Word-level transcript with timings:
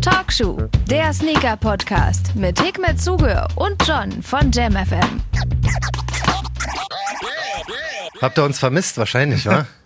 Talkshow, 0.00 0.56
der 0.88 1.12
Sneaker-Podcast 1.12 2.34
mit 2.34 2.58
Hikmet 2.58 2.98
Zuge 2.98 3.46
und 3.56 3.86
John 3.86 4.22
von 4.22 4.50
JamFM. 4.50 5.20
Habt 8.22 8.38
ihr 8.38 8.44
uns 8.44 8.58
vermisst? 8.58 8.96
Wahrscheinlich, 8.96 9.44
wa? 9.46 9.66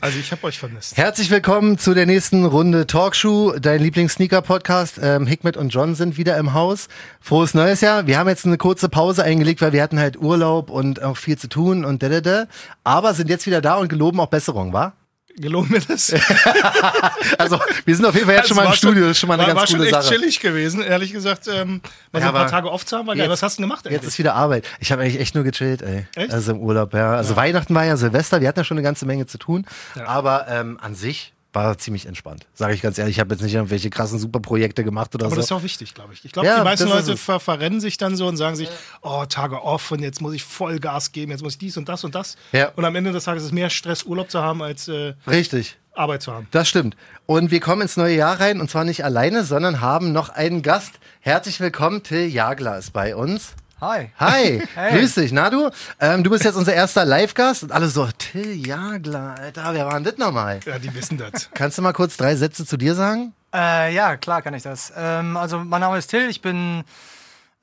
Also 0.00 0.18
ich 0.18 0.32
habe 0.32 0.44
euch 0.44 0.58
vermisst. 0.58 0.96
Herzlich 0.96 1.30
willkommen 1.30 1.78
zu 1.78 1.94
der 1.94 2.06
nächsten 2.06 2.44
Runde 2.44 2.88
Talkshow, 2.88 3.56
dein 3.60 3.80
Lieblings-Sneaker-Podcast. 3.82 4.98
Ähm, 5.00 5.26
Hikmet 5.26 5.56
und 5.56 5.68
John 5.68 5.94
sind 5.94 6.16
wieder 6.16 6.36
im 6.38 6.54
Haus. 6.54 6.88
Frohes 7.20 7.54
neues 7.54 7.82
Jahr. 7.82 8.08
Wir 8.08 8.18
haben 8.18 8.28
jetzt 8.28 8.46
eine 8.46 8.58
kurze 8.58 8.88
Pause 8.88 9.22
eingelegt, 9.22 9.60
weil 9.60 9.72
wir 9.72 9.82
hatten 9.82 10.00
halt 10.00 10.18
Urlaub 10.18 10.70
und 10.70 11.02
auch 11.02 11.16
viel 11.16 11.38
zu 11.38 11.48
tun 11.48 11.84
und 11.84 12.02
da, 12.02 12.08
da, 12.08 12.20
da. 12.20 12.46
Aber 12.82 13.14
sind 13.14 13.28
jetzt 13.30 13.46
wieder 13.46 13.60
da 13.60 13.76
und 13.76 13.88
geloben 13.88 14.18
auch 14.18 14.26
Besserung, 14.26 14.72
wa? 14.72 14.94
Gelungen 15.40 15.70
mir 15.70 15.80
das. 15.80 16.12
Also, 17.38 17.60
wir 17.84 17.94
sind 17.96 18.04
auf 18.04 18.14
jeden 18.14 18.26
Fall 18.26 18.36
jetzt 18.36 18.48
schon 18.48 18.56
mal 18.56 18.62
im 18.64 18.68
war 18.68 18.76
Studio. 18.76 19.02
Das 19.02 19.10
ist 19.12 19.18
schon 19.20 19.28
mal 19.28 19.34
eine 19.34 19.42
war, 19.42 19.54
ganz 19.54 19.60
war 19.60 19.66
coole 19.78 19.88
schon 19.88 19.94
echt 19.98 20.04
Sache. 20.08 20.14
chillig 20.14 20.40
gewesen, 20.40 20.82
ehrlich 20.82 21.12
gesagt. 21.12 21.46
Ähm, 21.48 21.80
mal 22.12 22.20
Ja, 22.20 22.26
so 22.26 22.26
ein 22.28 22.34
paar 22.34 22.46
Tage 22.50 22.70
off 22.70 22.84
zu 22.86 22.96
haben, 22.96 23.06
war 23.06 23.14
geil. 23.14 23.24
jetzt- 23.24 23.32
Was 23.32 23.42
hast 23.42 23.58
du 23.58 23.62
denn 23.62 23.68
gemacht 23.68 23.84
Jetzt 23.84 23.94
eigentlich? 23.94 24.08
ist 24.08 24.18
wieder 24.18 24.34
Arbeit. 24.34 24.66
Ich 24.80 24.92
habe 24.92 25.02
eigentlich 25.02 25.20
echt 25.20 25.34
nur 25.34 25.44
gechillt, 25.44 25.82
ey. 25.82 26.06
Echt? 26.14 26.32
Also 26.32 26.52
im 26.52 26.60
Urlaub, 26.60 26.94
ja. 26.94 27.12
Also 27.12 27.36
Weihnachten 27.36 27.74
war 27.74 27.84
ja 27.84 27.96
Silvester, 27.96 28.40
wir 28.40 28.48
hatten 28.48 28.58
ja 28.60 28.64
schon 28.64 28.76
eine 28.78 28.84
ganze 28.84 29.06
Menge 29.06 29.26
zu 29.26 29.38
tun. 29.38 29.66
Ja. 29.94 30.06
Aber 30.06 30.46
ähm, 30.48 30.78
an 30.80 30.94
sich 30.94 31.32
war 31.52 31.78
ziemlich 31.78 32.06
entspannt. 32.06 32.46
Sage 32.54 32.74
ich 32.74 32.82
ganz 32.82 32.98
ehrlich. 32.98 33.16
Ich 33.16 33.20
habe 33.20 33.34
jetzt 33.34 33.42
nicht 33.42 33.54
irgendwelche 33.54 33.90
krassen 33.90 34.18
Superprojekte 34.18 34.84
gemacht 34.84 35.14
oder 35.14 35.26
Aber 35.26 35.36
das 35.36 35.44
ist 35.44 35.48
so. 35.48 35.54
ja 35.54 35.58
auch 35.60 35.64
wichtig, 35.64 35.94
glaube 35.94 36.12
ich. 36.12 36.24
Ich 36.24 36.32
glaube, 36.32 36.46
Ja, 36.46 36.58
die 36.58 36.64
meisten 36.64 36.88
das 36.88 37.00
ist 37.00 37.06
Leute 37.08 37.16
ver 37.18 37.40
verrennen 37.40 37.80
sich 37.80 37.96
dann 37.96 38.16
so 38.16 38.26
und 38.26 38.36
sagen 38.36 38.54
sich, 38.56 38.68
oh, 39.02 39.24
Tage 39.26 39.62
off 39.62 39.90
und 39.90 40.00
jetzt 40.02 40.20
muss 40.20 40.34
ich 40.34 40.44
voll 40.44 40.78
Gas 40.78 41.12
geben, 41.12 41.32
jetzt 41.32 41.42
muss 41.42 41.54
ich 41.54 41.58
dies 41.58 41.76
und 41.76 41.88
das 41.88 42.04
und 42.04 42.14
das. 42.14 42.36
Ja. 42.52 42.68
Und 42.76 42.84
am 42.84 42.94
Ende 42.94 43.12
des 43.12 43.24
Tages 43.24 43.42
ist 43.42 43.48
es 43.48 43.52
mehr 43.52 43.70
Stress, 43.70 44.02
Urlaub 44.04 44.30
zu 44.30 44.40
haben, 44.40 44.62
als 44.62 44.88
äh, 44.88 45.14
Richtig. 45.26 45.78
Arbeit 45.94 46.22
zu 46.22 46.32
haben. 46.32 46.46
Das 46.52 46.68
stimmt. 46.68 46.96
Und 47.26 47.50
wir 47.50 47.60
kommen 47.60 47.82
ins 47.82 47.96
neue 47.96 48.14
Jahr 48.14 48.38
rein 48.38 48.60
und 48.60 48.70
zwar 48.70 48.84
nicht 48.84 49.04
alleine, 49.04 49.42
sondern 49.44 49.80
haben 49.80 50.12
noch 50.12 50.28
einen 50.28 50.62
Gast. 50.62 51.00
Herzlich 51.20 51.58
willkommen, 51.60 52.02
Till 52.02 52.26
Jagler 52.26 52.78
ist 52.78 52.92
bei 52.92 53.16
uns. 53.16 53.54
Hi. 53.80 54.10
Hi, 54.18 54.60
Hey. 54.74 54.98
grüß 54.98 55.14
dich. 55.14 55.32
Na 55.32 55.50
du? 55.50 55.70
Ähm, 56.00 56.24
du 56.24 56.30
bist 56.30 56.44
jetzt 56.44 56.56
unser 56.56 56.74
erster 56.74 57.04
Live-Gast 57.04 57.62
und 57.62 57.72
alle 57.72 57.88
so, 57.88 58.08
Till 58.18 58.66
Jagler, 58.66 59.36
Alter, 59.38 59.72
wer 59.72 59.86
war 59.86 59.94
denn 59.94 60.04
das 60.04 60.18
nochmal? 60.18 60.58
Ja, 60.66 60.78
die 60.78 60.92
wissen 60.94 61.16
das. 61.18 61.48
Kannst 61.54 61.78
du 61.78 61.82
mal 61.82 61.92
kurz 61.92 62.16
drei 62.16 62.34
Sätze 62.34 62.66
zu 62.66 62.76
dir 62.76 62.94
sagen? 62.96 63.32
Äh, 63.54 63.94
ja, 63.94 64.16
klar 64.16 64.42
kann 64.42 64.54
ich 64.54 64.64
das. 64.64 64.92
Ähm, 64.96 65.36
also 65.36 65.60
mein 65.60 65.80
Name 65.80 65.96
ist 65.98 66.08
Till, 66.08 66.28
ich 66.28 66.42
bin 66.42 66.82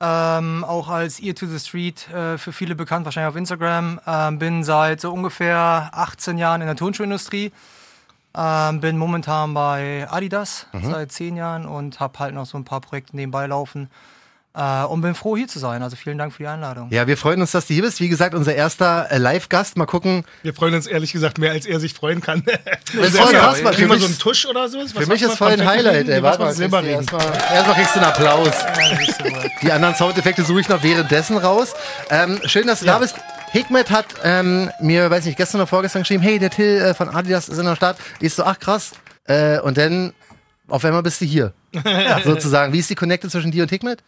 ähm, 0.00 0.64
auch 0.64 0.88
als 0.88 1.20
Ear 1.20 1.34
to 1.34 1.46
the 1.46 1.58
Street 1.58 2.08
äh, 2.10 2.38
für 2.38 2.52
viele 2.52 2.74
bekannt, 2.74 3.04
wahrscheinlich 3.04 3.28
auf 3.28 3.36
Instagram. 3.36 4.00
Ähm, 4.06 4.38
bin 4.38 4.64
seit 4.64 5.02
so 5.02 5.12
ungefähr 5.12 5.90
18 5.92 6.38
Jahren 6.38 6.62
in 6.62 6.66
der 6.66 6.76
Turnschuhindustrie. 6.76 7.52
Ähm, 8.34 8.80
bin 8.80 8.96
momentan 8.98 9.52
bei 9.54 10.06
Adidas 10.10 10.66
seit 10.82 11.12
10 11.12 11.36
Jahren 11.36 11.66
und 11.66 12.00
habe 12.00 12.18
halt 12.18 12.34
noch 12.34 12.44
so 12.46 12.58
ein 12.58 12.64
paar 12.64 12.80
Projekte 12.82 13.16
nebenbei 13.16 13.46
laufen. 13.46 13.90
Äh, 14.56 14.84
und 14.86 15.02
bin 15.02 15.14
froh, 15.14 15.36
hier 15.36 15.48
zu 15.48 15.58
sein. 15.58 15.82
Also 15.82 15.96
vielen 15.96 16.16
Dank 16.16 16.32
für 16.32 16.42
die 16.42 16.46
Einladung. 16.48 16.88
Ja, 16.90 17.06
wir 17.06 17.18
freuen 17.18 17.42
uns, 17.42 17.50
dass 17.52 17.66
du 17.66 17.74
hier 17.74 17.82
bist. 17.82 18.00
Wie 18.00 18.08
gesagt, 18.08 18.34
unser 18.34 18.54
erster 18.54 19.06
äh, 19.10 19.18
Live-Gast. 19.18 19.76
Mal 19.76 19.84
gucken. 19.84 20.24
Wir 20.42 20.54
freuen 20.54 20.72
uns 20.74 20.86
ehrlich 20.86 21.12
gesagt 21.12 21.36
mehr, 21.38 21.52
als 21.52 21.66
er 21.66 21.78
sich 21.78 21.92
freuen 21.92 22.22
kann. 22.22 22.42
Das 22.96 23.08
ist 23.08 23.18
voll 23.18 23.32
krass, 23.34 23.62
Mann. 23.62 23.74
Kriegen 23.74 23.88
Für 23.88 23.94
wir 23.94 24.00
so 24.00 24.06
mich- 24.06 24.12
einen 24.12 24.18
Tusch 24.18 24.46
oder 24.46 24.66
so? 24.70 24.78
Was 24.78 24.92
Für 24.92 25.06
mich 25.06 25.20
ist 25.20 25.36
voll 25.36 25.52
ein? 25.52 25.66
Highlight, 25.66 26.08
ey. 26.08 26.22
Warte 26.22 26.38
was 26.44 26.58
mal? 26.58 26.84
Erstmal 26.86 27.22
erstmal 27.52 27.74
kriegst 27.76 27.94
du 27.96 28.00
einen 28.00 28.08
Applaus. 28.08 28.50
Die 29.62 29.70
anderen 29.72 29.94
Soundeffekte 29.94 30.42
suche 30.42 30.60
ich 30.60 30.68
noch 30.70 30.82
währenddessen 30.82 31.36
raus. 31.36 31.74
Ähm, 32.08 32.40
schön, 32.46 32.66
dass 32.66 32.80
du 32.80 32.86
da 32.86 32.98
bist. 32.98 33.16
Hikmet 33.52 33.90
hat 33.90 34.06
ähm, 34.24 34.70
mir, 34.80 35.10
weiß 35.10 35.26
nicht, 35.26 35.36
gestern 35.36 35.60
oder 35.60 35.66
vorgestern 35.68 36.02
geschrieben, 36.02 36.22
hey, 36.22 36.38
der 36.38 36.50
Till 36.50 36.78
äh, 36.78 36.94
von 36.94 37.08
Adidas 37.10 37.48
ist 37.50 37.58
in 37.58 37.66
der 37.66 37.76
Stadt. 37.76 37.96
Ich 38.20 38.32
so, 38.34 38.42
ach 38.44 38.58
krass. 38.58 38.92
Äh, 39.24 39.60
und 39.60 39.76
dann 39.76 40.14
auf 40.68 40.84
einmal 40.84 41.02
bist 41.02 41.20
du 41.20 41.24
hier. 41.26 41.52
Sozusagen. 42.24 42.72
Wie 42.72 42.78
ist 42.78 42.90
die 42.90 42.94
Connecte 42.94 43.28
zwischen 43.28 43.50
dir 43.50 43.62
und 43.62 43.68
Hikmet? 43.70 44.02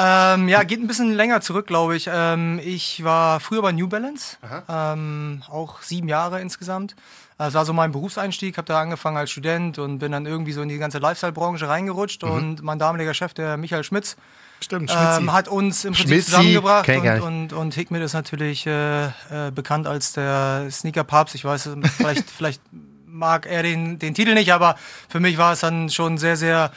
Ähm, 0.00 0.48
ja, 0.48 0.62
geht 0.62 0.80
ein 0.80 0.86
bisschen 0.86 1.12
länger 1.12 1.40
zurück, 1.40 1.66
glaube 1.66 1.96
ich. 1.96 2.08
Ähm, 2.12 2.60
ich 2.62 3.02
war 3.02 3.40
früher 3.40 3.62
bei 3.62 3.72
New 3.72 3.88
Balance, 3.88 4.36
ähm, 4.68 5.42
auch 5.50 5.82
sieben 5.82 6.08
Jahre 6.08 6.40
insgesamt. 6.40 6.94
Das 7.36 7.54
war 7.54 7.64
so 7.64 7.72
mein 7.72 7.90
Berufseinstieg, 7.90 8.56
habe 8.58 8.66
da 8.66 8.80
angefangen 8.80 9.16
als 9.16 9.30
Student 9.30 9.78
und 9.78 9.98
bin 9.98 10.12
dann 10.12 10.26
irgendwie 10.26 10.52
so 10.52 10.62
in 10.62 10.68
die 10.68 10.78
ganze 10.78 10.98
Lifestyle-Branche 10.98 11.68
reingerutscht. 11.68 12.22
Und 12.22 12.62
mein 12.62 12.78
damaliger 12.78 13.12
Chef, 13.12 13.34
der 13.34 13.56
Michael 13.56 13.82
Schmitz, 13.82 14.16
Stimmt, 14.60 14.92
ähm, 14.92 15.32
hat 15.32 15.48
uns 15.48 15.84
im 15.84 15.94
Prinzip 15.94 16.08
Schmitzi, 16.08 16.30
zusammengebracht. 16.30 16.88
Und, 16.88 17.20
und, 17.20 17.52
und 17.52 17.74
Hikmet 17.74 18.02
ist 18.02 18.12
natürlich 18.12 18.66
äh, 18.66 19.06
äh, 19.06 19.10
bekannt 19.52 19.86
als 19.86 20.12
der 20.12 20.66
Sneaker-Papst. 20.70 21.34
Ich 21.34 21.44
weiß, 21.44 21.70
vielleicht, 21.96 22.30
vielleicht 22.30 22.62
mag 23.06 23.46
er 23.46 23.62
den, 23.62 23.98
den 23.98 24.14
Titel 24.14 24.34
nicht, 24.34 24.52
aber 24.52 24.76
für 25.08 25.20
mich 25.20 25.38
war 25.38 25.52
es 25.52 25.60
dann 25.60 25.90
schon 25.90 26.18
sehr, 26.18 26.36
sehr 26.36 26.72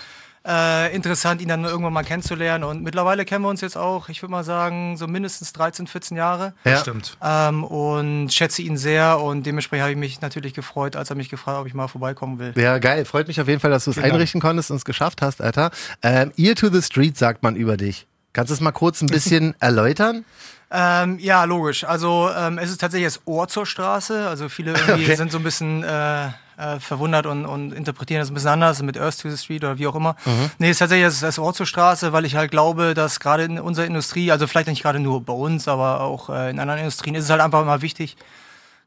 äh, 0.47 0.95
interessant, 0.95 1.41
ihn 1.41 1.47
dann 1.47 1.63
irgendwann 1.65 1.93
mal 1.93 2.03
kennenzulernen. 2.03 2.63
Und 2.63 2.81
mittlerweile 2.83 3.25
kennen 3.25 3.43
wir 3.45 3.49
uns 3.49 3.61
jetzt 3.61 3.77
auch, 3.77 4.09
ich 4.09 4.21
würde 4.23 4.31
mal 4.31 4.43
sagen, 4.43 4.97
so 4.97 5.07
mindestens 5.07 5.53
13, 5.53 5.87
14 5.87 6.17
Jahre. 6.17 6.53
Ja. 6.63 6.77
Stimmt. 6.77 7.17
Ähm, 7.23 7.63
und 7.63 8.33
schätze 8.33 8.61
ihn 8.61 8.77
sehr 8.77 9.19
und 9.19 9.45
dementsprechend 9.45 9.83
habe 9.83 9.91
ich 9.91 9.97
mich 9.99 10.21
natürlich 10.21 10.53
gefreut, 10.53 10.95
als 10.95 11.09
er 11.09 11.15
mich 11.15 11.29
gefragt 11.29 11.55
hat, 11.57 11.61
ob 11.61 11.67
ich 11.67 11.73
mal 11.73 11.87
vorbeikommen 11.87 12.39
will. 12.39 12.53
Ja, 12.55 12.79
geil. 12.79 13.05
Freut 13.05 13.27
mich 13.27 13.39
auf 13.39 13.47
jeden 13.47 13.59
Fall, 13.59 13.71
dass 13.71 13.85
du 13.85 13.91
es 13.91 13.97
Dank. 13.97 14.11
einrichten 14.11 14.41
konntest 14.41 14.71
und 14.71 14.77
es 14.77 14.85
geschafft 14.85 15.21
hast, 15.21 15.41
Alter. 15.41 15.71
Ähm, 16.01 16.31
Ear 16.37 16.55
to 16.55 16.69
the 16.69 16.81
Street 16.81 17.17
sagt 17.17 17.43
man 17.43 17.55
über 17.55 17.77
dich. 17.77 18.07
Kannst 18.33 18.49
du 18.49 18.53
es 18.53 18.61
mal 18.61 18.71
kurz 18.71 19.01
ein 19.01 19.07
bisschen 19.07 19.53
erläutern? 19.59 20.25
Ähm, 20.73 21.19
ja, 21.19 21.43
logisch. 21.43 21.83
Also 21.83 22.29
ähm, 22.35 22.57
es 22.57 22.69
ist 22.71 22.79
tatsächlich 22.79 23.13
das 23.13 23.21
Ohr 23.25 23.47
zur 23.49 23.65
Straße. 23.65 24.27
Also 24.27 24.47
viele 24.49 24.71
irgendwie 24.87 25.03
Okay. 25.03 25.15
sind 25.15 25.31
so 25.31 25.37
ein 25.37 25.43
bisschen 25.43 25.83
äh, 25.83 26.29
äh, 26.61 26.79
verwundert 26.79 27.25
und, 27.25 27.45
und 27.45 27.73
interpretieren 27.73 28.21
das 28.21 28.29
ein 28.29 28.33
bisschen 28.35 28.49
anders 28.51 28.81
mit 28.83 28.97
Earth 28.99 29.19
to 29.21 29.29
the 29.29 29.37
Street 29.37 29.63
oder 29.63 29.77
wie 29.79 29.87
auch 29.87 29.95
immer. 29.95 30.15
Nee, 30.59 30.67
es 30.67 30.71
ist 30.73 30.79
tatsächlich 30.79 31.07
das, 31.07 31.19
das 31.21 31.39
Ohr 31.39 31.53
zur 31.53 31.65
Straße, 31.65 32.13
weil 32.13 32.25
ich 32.25 32.35
halt 32.35 32.51
glaube, 32.51 32.93
dass 32.93 33.19
gerade 33.19 33.43
in 33.43 33.59
unserer 33.59 33.85
Industrie, 33.85 34.31
also 34.31 34.47
vielleicht 34.47 34.67
nicht 34.67 34.81
gerade 34.83 34.99
nur 34.99 35.21
bei 35.21 35.33
uns, 35.33 35.67
aber 35.67 36.01
auch 36.01 36.29
äh, 36.29 36.49
in 36.51 36.59
anderen 36.59 36.79
Industrien, 36.79 37.15
ist 37.15 37.23
es 37.25 37.29
halt 37.29 37.41
einfach 37.41 37.61
immer 37.61 37.81
wichtig, 37.81 38.15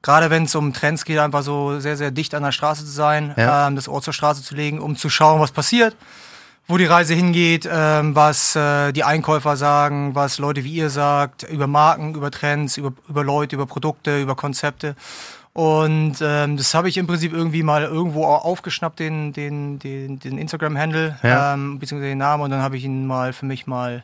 gerade 0.02 0.30
wenn 0.30 0.44
es 0.44 0.54
um 0.54 0.72
Trends 0.72 1.04
geht, 1.04 1.18
einfach 1.18 1.42
so 1.42 1.80
sehr, 1.80 1.96
sehr 1.96 2.10
dicht 2.10 2.34
an 2.34 2.42
der 2.42 2.52
Straße 2.52 2.84
zu 2.84 2.90
sein, 2.90 3.34
Ja. 3.36 3.66
ähm, 3.66 3.76
das 3.76 3.88
Ohr 3.88 4.02
zur 4.02 4.12
Straße 4.12 4.42
zu 4.42 4.54
legen, 4.54 4.80
um 4.80 4.96
zu 4.96 5.08
schauen, 5.10 5.40
was 5.40 5.50
passiert 5.52 5.96
wo 6.66 6.78
die 6.78 6.86
Reise 6.86 7.12
hingeht, 7.12 7.68
ähm, 7.70 8.14
was 8.16 8.56
äh, 8.56 8.90
die 8.92 9.04
Einkäufer 9.04 9.54
sagen, 9.58 10.14
was 10.14 10.38
Leute 10.38 10.64
wie 10.64 10.72
ihr 10.72 10.88
sagt, 10.88 11.42
über 11.42 11.66
Marken, 11.66 12.14
über 12.14 12.30
Trends, 12.30 12.78
über, 12.78 12.94
über 13.06 13.22
Leute, 13.22 13.54
über 13.56 13.66
Produkte, 13.66 14.18
über 14.22 14.34
Konzepte. 14.34 14.96
Und 15.54 16.16
ähm, 16.20 16.56
das 16.56 16.74
habe 16.74 16.88
ich 16.88 16.96
im 16.98 17.06
Prinzip 17.06 17.32
irgendwie 17.32 17.62
mal 17.62 17.84
irgendwo 17.84 18.24
au- 18.24 18.34
aufgeschnappt, 18.38 18.98
den, 18.98 19.32
den, 19.32 19.78
den, 19.78 20.18
den 20.18 20.36
Instagram-Handle, 20.36 21.16
Ja. 21.22 21.54
ähm, 21.54 21.78
beziehungsweise 21.78 22.10
den 22.10 22.18
Namen, 22.18 22.42
und 22.42 22.50
dann 22.50 22.60
habe 22.60 22.76
ich 22.76 22.84
ihn 22.84 23.06
mal 23.06 23.32
für 23.32 23.46
mich 23.46 23.66
mal 23.68 24.02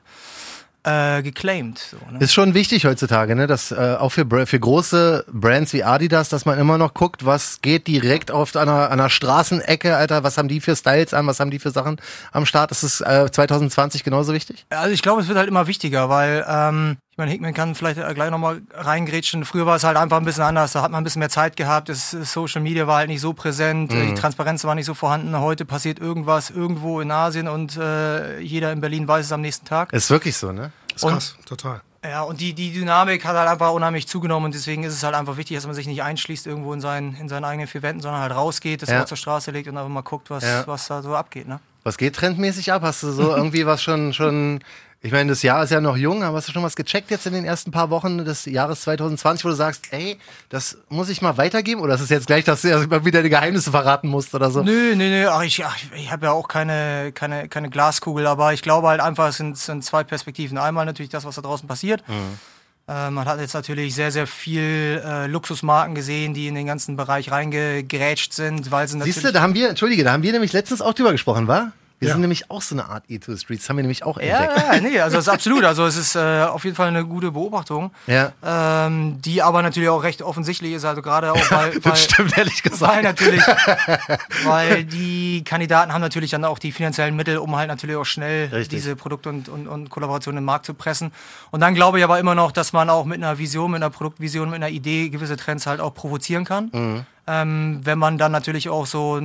äh, 0.85 1.23
geclaimed. 1.23 1.79
So, 1.79 1.97
ne? 2.11 2.21
Ist 2.21 2.33
schon 2.33 2.55
wichtig 2.55 2.87
heutzutage, 2.87 3.35
ne? 3.37 3.47
Dass 3.49 3.71
äh, 3.73 3.97
auch 3.99 4.11
für, 4.11 4.25
für 4.47 4.59
große 4.61 5.27
Brands 5.31 5.73
wie 5.75 5.83
Adidas, 5.85 6.29
dass 6.31 6.47
man 6.47 6.59
immer 6.59 6.79
noch 6.79 6.95
guckt, 6.95 7.27
was 7.27 7.61
geht 7.61 7.87
direkt 7.89 8.31
auf 8.31 8.55
einer, 8.57 8.89
einer 8.91 9.11
Straßenecke, 9.11 9.95
Alter, 9.97 10.23
was 10.23 10.39
haben 10.39 10.49
die 10.49 10.61
für 10.61 10.75
Styles 10.77 11.13
an, 11.13 11.27
was 11.27 11.39
haben 11.41 11.51
die 11.51 11.59
für 11.59 11.71
Sachen 11.71 12.01
am 12.33 12.47
Start? 12.47 12.71
Ist 12.71 12.83
es 12.85 13.01
äh, 13.03 13.29
2020 13.31 14.05
genauso 14.05 14.33
wichtig? 14.33 14.65
Also 14.71 14.95
ich 14.95 15.03
glaube, 15.03 15.21
es 15.21 15.29
wird 15.29 15.37
halt 15.37 15.49
immer 15.49 15.67
wichtiger, 15.67 16.09
weil 16.09 16.47
ähm, 16.49 16.97
meine, 17.21 17.31
Hickman 17.31 17.55
kann 17.55 17.77
vielleicht 17.77 17.99
äh, 17.99 18.13
gleich 18.15 18.31
nochmal 18.31 18.61
reingrätschen. 18.75 19.45
Früher 19.45 19.65
war 19.67 19.77
es 19.77 19.85
halt 19.85 19.97
einfach 19.97 20.17
ein 20.17 20.25
bisschen 20.25 20.43
anders. 20.43 20.73
Da 20.73 20.83
hat 20.83 20.91
man 20.91 21.01
ein 21.01 21.05
bisschen 21.05 21.21
mehr 21.21 21.29
Zeit 21.29 21.57
gehabt. 21.57 21.89
Das 21.89 22.11
das 22.11 22.33
Social 22.33 22.61
Media 22.61 22.87
war 22.89 22.97
halt 22.97 23.09
nicht 23.09 23.21
so 23.21 23.33
präsent. 23.33 23.93
Mhm. 23.93 24.09
Die 24.09 24.15
Transparenz 24.15 24.65
war 24.65 24.75
nicht 24.75 24.87
so 24.87 24.95
vorhanden. 24.95 25.39
Heute 25.39 25.65
passiert 25.65 26.01
irgendwas 26.01 26.51
irgendwo 26.51 27.01
in 27.01 27.11
Asien 27.13 27.47
und 27.47 27.77
äh, 27.77 28.41
jeder 28.41 28.73
in 28.73 28.81
Berlin 28.81 29.07
weiß 29.07 29.27
es 29.27 29.33
am 29.33 29.41
nächsten 29.43 29.67
Tag. 29.67 29.93
Ist 29.93 30.11
wirklich 30.11 30.37
so, 30.37 30.51
ne? 30.51 30.73
Ist 30.95 31.05
Und- 31.05 31.13
krass, 31.13 31.37
total. 31.47 31.81
Ja, 32.03 32.23
und 32.23 32.41
die, 32.41 32.55
die 32.55 32.73
Dynamik 32.73 33.27
hat 33.27 33.37
halt 33.37 33.47
einfach 33.47 33.73
unheimlich 33.73 34.09
zugenommen 34.09 34.47
und 34.47 34.55
deswegen 34.55 34.85
ist 34.85 34.95
es 34.95 35.03
halt 35.03 35.15
einfach 35.15 35.37
wichtig, 35.37 35.59
dass 35.59 35.67
man 35.67 35.75
sich 35.75 35.87
nicht 35.87 36.03
einschließt 36.03 36.47
irgendwo 36.47 36.73
in 36.73 36.81
seinen, 36.81 37.15
in 37.17 37.29
seinen 37.29 37.45
eigenen 37.45 37.69
vier 37.69 37.83
Wänden, 37.83 38.01
sondern 38.01 38.23
halt 38.23 38.33
rausgeht, 38.35 38.81
das 38.81 38.89
Ja. 38.89 39.01
Wort 39.01 39.09
zur 39.09 39.19
Straße 39.19 39.51
legt 39.51 39.69
und 39.69 39.77
einfach 39.77 39.91
mal 39.91 40.01
guckt, 40.01 40.31
was, 40.31 40.43
Ja. 40.43 40.67
was 40.67 40.87
da 40.89 41.03
so 41.03 41.15
abgeht. 41.15 41.47
Ne? 41.47 41.61
Was 41.85 41.99
geht 41.99 42.17
trendmäßig 42.17 42.73
ab? 42.73 42.81
Hast 42.85 43.03
du 43.03 43.11
so 43.13 43.23
irgendwie 43.37 43.67
was 43.67 43.83
schon, 43.83 44.15
schon, 44.15 44.61
ich 45.03 45.13
meine, 45.13 45.31
das 45.31 45.43
Jahr 45.43 45.65
ist 45.65 45.71
ja 45.71 45.81
noch 45.81 45.97
jung, 45.97 46.23
aber 46.23 46.37
hast 46.37 46.49
du 46.49 46.53
schon 46.53 46.63
was 46.63 46.77
gecheckt 46.77 47.11
jetzt 47.11 47.27
in 47.27 47.33
den 47.33 47.47
ersten 47.47 47.71
paar 47.71 47.89
Wochen 47.89 48.23
des 48.23 48.45
Jahres 48.45 48.83
2020, 48.83 49.45
wo 49.47 49.49
du 49.49 49.55
sagst, 49.55 49.85
ey, 49.93 50.19
das 50.51 50.77
muss 50.91 51.09
ich 51.09 51.23
mal 51.23 51.39
weitergeben? 51.39 51.81
Oder 51.81 51.95
ist 51.95 52.03
es 52.03 52.11
jetzt 52.11 52.27
gleich, 52.27 52.45
dass 52.45 52.63
du 52.63 52.69
ja 52.69 53.05
wieder 53.05 53.23
die 53.23 53.31
Geheimnisse 53.31 53.71
verraten 53.71 54.09
musst 54.09 54.35
oder 54.35 54.51
so? 54.51 54.63
Nö, 54.63 54.95
nö, 54.95 55.09
nö. 55.09 55.29
Ach, 55.29 55.43
ich, 55.43 55.65
ach, 55.65 55.79
ich 55.97 56.13
habe 56.13 56.27
ja 56.27 56.33
auch 56.33 56.49
keine, 56.49 57.13
keine, 57.13 57.49
keine 57.49 57.71
Glaskugel, 57.71 58.27
aber 58.27 58.53
ich 58.53 58.61
glaube 58.61 58.89
halt 58.89 59.01
einfach, 59.01 59.29
es 59.29 59.39
sind, 59.39 59.57
sind 59.57 59.83
zwei 59.85 60.05
Perspektiven. 60.05 60.59
Einmal 60.59 60.85
natürlich 60.85 61.11
das, 61.11 61.25
was 61.25 61.35
da 61.35 61.41
draußen 61.41 61.67
passiert. 61.67 62.05
Äh, 62.87 63.11
man 63.11 63.25
hat 63.25 63.41
jetzt 63.41 63.55
natürlich 63.55 63.95
sehr, 63.95 64.11
sehr 64.11 64.27
viel 64.27 65.03
äh, 65.03 65.27
Luxusmarken 65.29 65.95
gesehen, 65.95 66.35
die 66.35 66.47
in 66.47 66.55
den 66.55 66.67
ganzen 66.67 66.97
Bereich 66.97 67.31
reingegrätscht 67.31 68.35
sind, 68.35 68.71
weil 68.71 68.87
sie 68.87 68.99
natürlich. 68.99 69.15
Siehst 69.15 69.27
du, 69.27 69.33
da 69.33 69.41
haben 69.41 69.55
wir, 69.55 69.71
entschuldige, 69.71 70.05
da 70.05 70.13
haben 70.13 70.23
wir 70.23 70.33
nämlich 70.33 70.53
letztens 70.53 70.83
auch 70.83 70.93
drüber 70.93 71.13
gesprochen, 71.13 71.47
war? 71.47 71.73
Wir 72.01 72.09
Ja. 72.09 72.15
sind 72.15 72.23
nämlich 72.23 72.51
auch 72.51 72.63
so 72.63 72.75
eine 72.75 72.87
Art 72.89 73.05
E 73.09 73.19
to 73.19 73.33
the 73.35 73.39
Streets, 73.39 73.69
haben 73.69 73.77
wir 73.77 73.83
nämlich 73.83 74.05
auch 74.05 74.17
entdeckt. 74.17 74.53
ja, 74.57 74.81
nee, 74.81 74.99
also 75.01 75.19
es 75.19 75.27
ist 75.27 75.33
absolut. 75.33 75.65
Also 75.65 75.85
es 75.85 75.97
ist 75.99 76.17
äh, 76.17 76.45
auf 76.45 76.65
jeden 76.65 76.75
Fall 76.75 76.89
eine 76.89 77.05
gute 77.05 77.31
Beobachtung, 77.31 77.91
Ja. 78.07 78.33
ähm, 78.43 79.21
die 79.21 79.43
aber 79.43 79.61
natürlich 79.61 79.91
auch 79.91 80.03
recht 80.03 80.23
offensichtlich 80.23 80.73
ist. 80.73 80.87
Also 80.87 81.03
gerade 81.03 81.31
auch, 81.33 81.51
weil, 81.51 81.75
weil, 81.75 81.81
Das 81.93 82.05
stimmt, 82.05 82.39
ehrlich 82.39 82.63
weil 82.65 82.71
gesagt. 82.71 83.03
natürlich, 83.03 83.43
weil 84.45 84.85
die 84.85 85.45
Kandidaten 85.45 85.93
haben 85.93 86.01
natürlich 86.01 86.31
dann 86.31 86.45
auch 86.45 86.59
die 86.59 86.73
finanziellen 86.73 87.15
Mittel, 87.17 87.39
um 87.39 87.55
halt 87.57 87.69
natürlich 87.69 87.97
auch 87.97 88.05
schnell 88.07 88.47
Richtig. 88.49 88.79
diese 88.81 88.97
Produkte 88.97 89.29
und, 89.29 89.49
und, 89.49 89.69
und 89.69 89.91
Kollaborationen 89.91 90.39
im 90.39 90.45
Markt 90.45 90.67
zu 90.67 90.75
pressen. 90.75 91.13
Und 91.51 91.61
dann 91.61 91.75
glaube 91.75 91.99
ich 91.99 92.05
aber 92.05 92.19
immer 92.19 92.35
noch, 92.35 92.53
dass 92.53 92.73
man 92.73 92.89
auch 92.91 93.05
mit 93.05 93.19
einer 93.23 93.39
Vision, 93.39 93.71
mit 93.73 93.83
einer 93.83 93.91
Produktvision, 93.91 94.49
mit 94.49 94.57
einer 94.57 94.71
Idee 94.71 95.09
gewisse 95.11 95.37
Trends 95.37 95.67
halt 95.67 95.81
auch 95.81 95.95
provozieren 95.95 96.45
kann. 96.45 96.71
Mhm. 96.73 97.05
Ähm, 97.33 97.81
wenn 97.85 97.99
man 97.99 98.19
dann 98.19 98.33
natürlich 98.33 98.69
auch 98.69 98.87
so, 98.87 99.21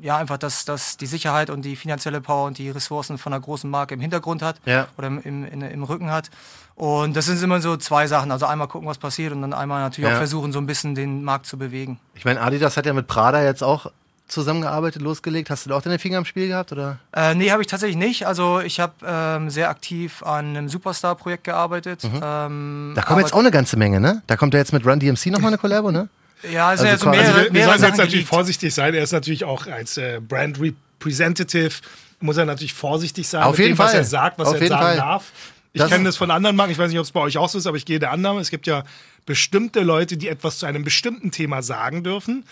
ja, 0.00 0.16
einfach 0.16 0.38
das, 0.38 0.64
das, 0.64 0.96
die 0.96 1.06
Sicherheit 1.06 1.50
und 1.50 1.62
die 1.64 1.74
finanzielle 1.76 2.20
Power 2.20 2.46
und 2.46 2.58
die 2.58 2.70
Ressourcen 2.70 3.18
von 3.18 3.32
einer 3.32 3.40
großen 3.42 3.68
Marke 3.68 3.94
im 3.94 4.00
Hintergrund 4.00 4.42
hat 4.42 4.56
Ja. 4.64 4.86
oder 4.96 5.08
im, 5.08 5.20
im, 5.22 5.44
in, 5.44 5.62
im 5.62 5.82
Rücken 5.82 6.10
hat. 6.10 6.30
Und 6.76 7.16
das 7.16 7.26
sind 7.26 7.42
immer 7.42 7.60
so 7.60 7.76
zwei 7.76 8.06
Sachen. 8.06 8.30
Also 8.30 8.46
einmal 8.46 8.68
gucken, 8.68 8.86
was 8.88 8.98
passiert 8.98 9.32
und 9.32 9.42
dann 9.42 9.52
einmal 9.52 9.80
natürlich 9.82 10.08
Ja. 10.08 10.14
auch 10.14 10.18
versuchen, 10.18 10.52
so 10.52 10.58
ein 10.60 10.66
bisschen 10.66 10.94
den 10.94 11.24
Markt 11.24 11.46
zu 11.46 11.58
bewegen. 11.58 11.98
Ich 12.14 12.24
meine, 12.24 12.40
Adidas 12.40 12.76
hat 12.76 12.86
ja 12.86 12.92
mit 12.92 13.06
Prada 13.08 13.42
jetzt 13.42 13.62
auch 13.64 13.90
zusammengearbeitet, 14.28 15.02
losgelegt. 15.02 15.50
Hast 15.50 15.66
du 15.66 15.70
da 15.70 15.76
auch 15.76 15.82
deine 15.82 15.98
Finger 15.98 16.18
im 16.18 16.24
Spiel 16.24 16.48
gehabt? 16.48 16.72
Oder? 16.72 16.98
Äh, 17.12 17.34
nee, 17.34 17.50
habe 17.50 17.60
ich 17.60 17.68
tatsächlich 17.68 17.96
nicht. 17.98 18.26
Also 18.26 18.60
ich 18.60 18.80
habe 18.80 18.92
ähm, 19.04 19.50
sehr 19.50 19.68
aktiv 19.68 20.22
an 20.22 20.46
einem 20.56 20.68
Superstar-Projekt 20.68 21.44
gearbeitet. 21.44 22.02
Ähm, 22.04 22.90
Mhm. 22.90 22.94
Da 22.94 23.02
kommt 23.02 23.20
jetzt 23.20 23.34
auch 23.34 23.38
eine 23.40 23.50
ganze 23.50 23.76
Menge, 23.76 24.00
ne? 24.00 24.22
Da 24.26 24.36
kommt 24.36 24.54
ja 24.54 24.60
jetzt 24.60 24.72
mit 24.72 24.86
Run 24.86 24.98
DMC 25.00 25.26
nochmal 25.26 25.48
eine 25.48 25.58
Kollabo, 25.58 25.90
ne? 25.90 26.08
Ja, 26.50 26.72
es 26.74 26.80
sind 26.80 26.88
Also 26.90 26.90
ja 26.90 26.98
so 26.98 27.04
quasi- 27.06 27.16
mehrere, 27.18 27.32
Also 27.40 27.44
wir, 27.44 27.54
wir 27.54 27.64
sollen 27.64 27.82
jetzt 27.82 27.98
natürlich 27.98 28.26
vorsichtig 28.26 28.74
sein. 28.74 28.94
Er 28.94 29.02
ist 29.02 29.12
natürlich 29.12 29.44
auch 29.44 29.66
als 29.66 29.96
äh, 29.96 30.20
Brand 30.26 30.58
Representative, 30.60 31.70
muss 32.20 32.36
er 32.36 32.44
natürlich 32.46 32.74
vorsichtig 32.74 33.28
sein 33.28 33.42
Auf 33.42 33.52
mit 33.52 33.60
jeden 33.66 33.74
dem, 33.74 33.78
was 33.78 33.90
Fall. 33.92 34.00
er 34.00 34.04
sagt, 34.04 34.38
was 34.38 34.48
Auf 34.48 34.54
er 34.54 34.60
jeden 34.60 34.68
sagen 34.70 34.82
Fall. 34.82 34.96
darf. 34.96 35.32
Ich 35.74 35.86
kenne 35.86 36.04
das 36.04 36.16
von 36.18 36.30
anderen 36.30 36.54
Marken, 36.54 36.72
ich 36.72 36.78
weiß 36.78 36.90
nicht, 36.90 36.98
ob 36.98 37.04
es 37.06 37.12
bei 37.12 37.20
euch 37.20 37.38
auch 37.38 37.48
so 37.48 37.56
ist, 37.56 37.66
aber 37.66 37.78
ich 37.78 37.86
gehe 37.86 37.98
der 37.98 38.10
Annahme, 38.12 38.40
es 38.40 38.50
gibt 38.50 38.66
ja 38.66 38.84
bestimmte 39.24 39.80
Leute, 39.80 40.18
die 40.18 40.28
etwas 40.28 40.58
zu 40.58 40.66
einem 40.66 40.84
bestimmten 40.84 41.30
Thema 41.30 41.62
sagen 41.62 42.02
dürfen. 42.04 42.44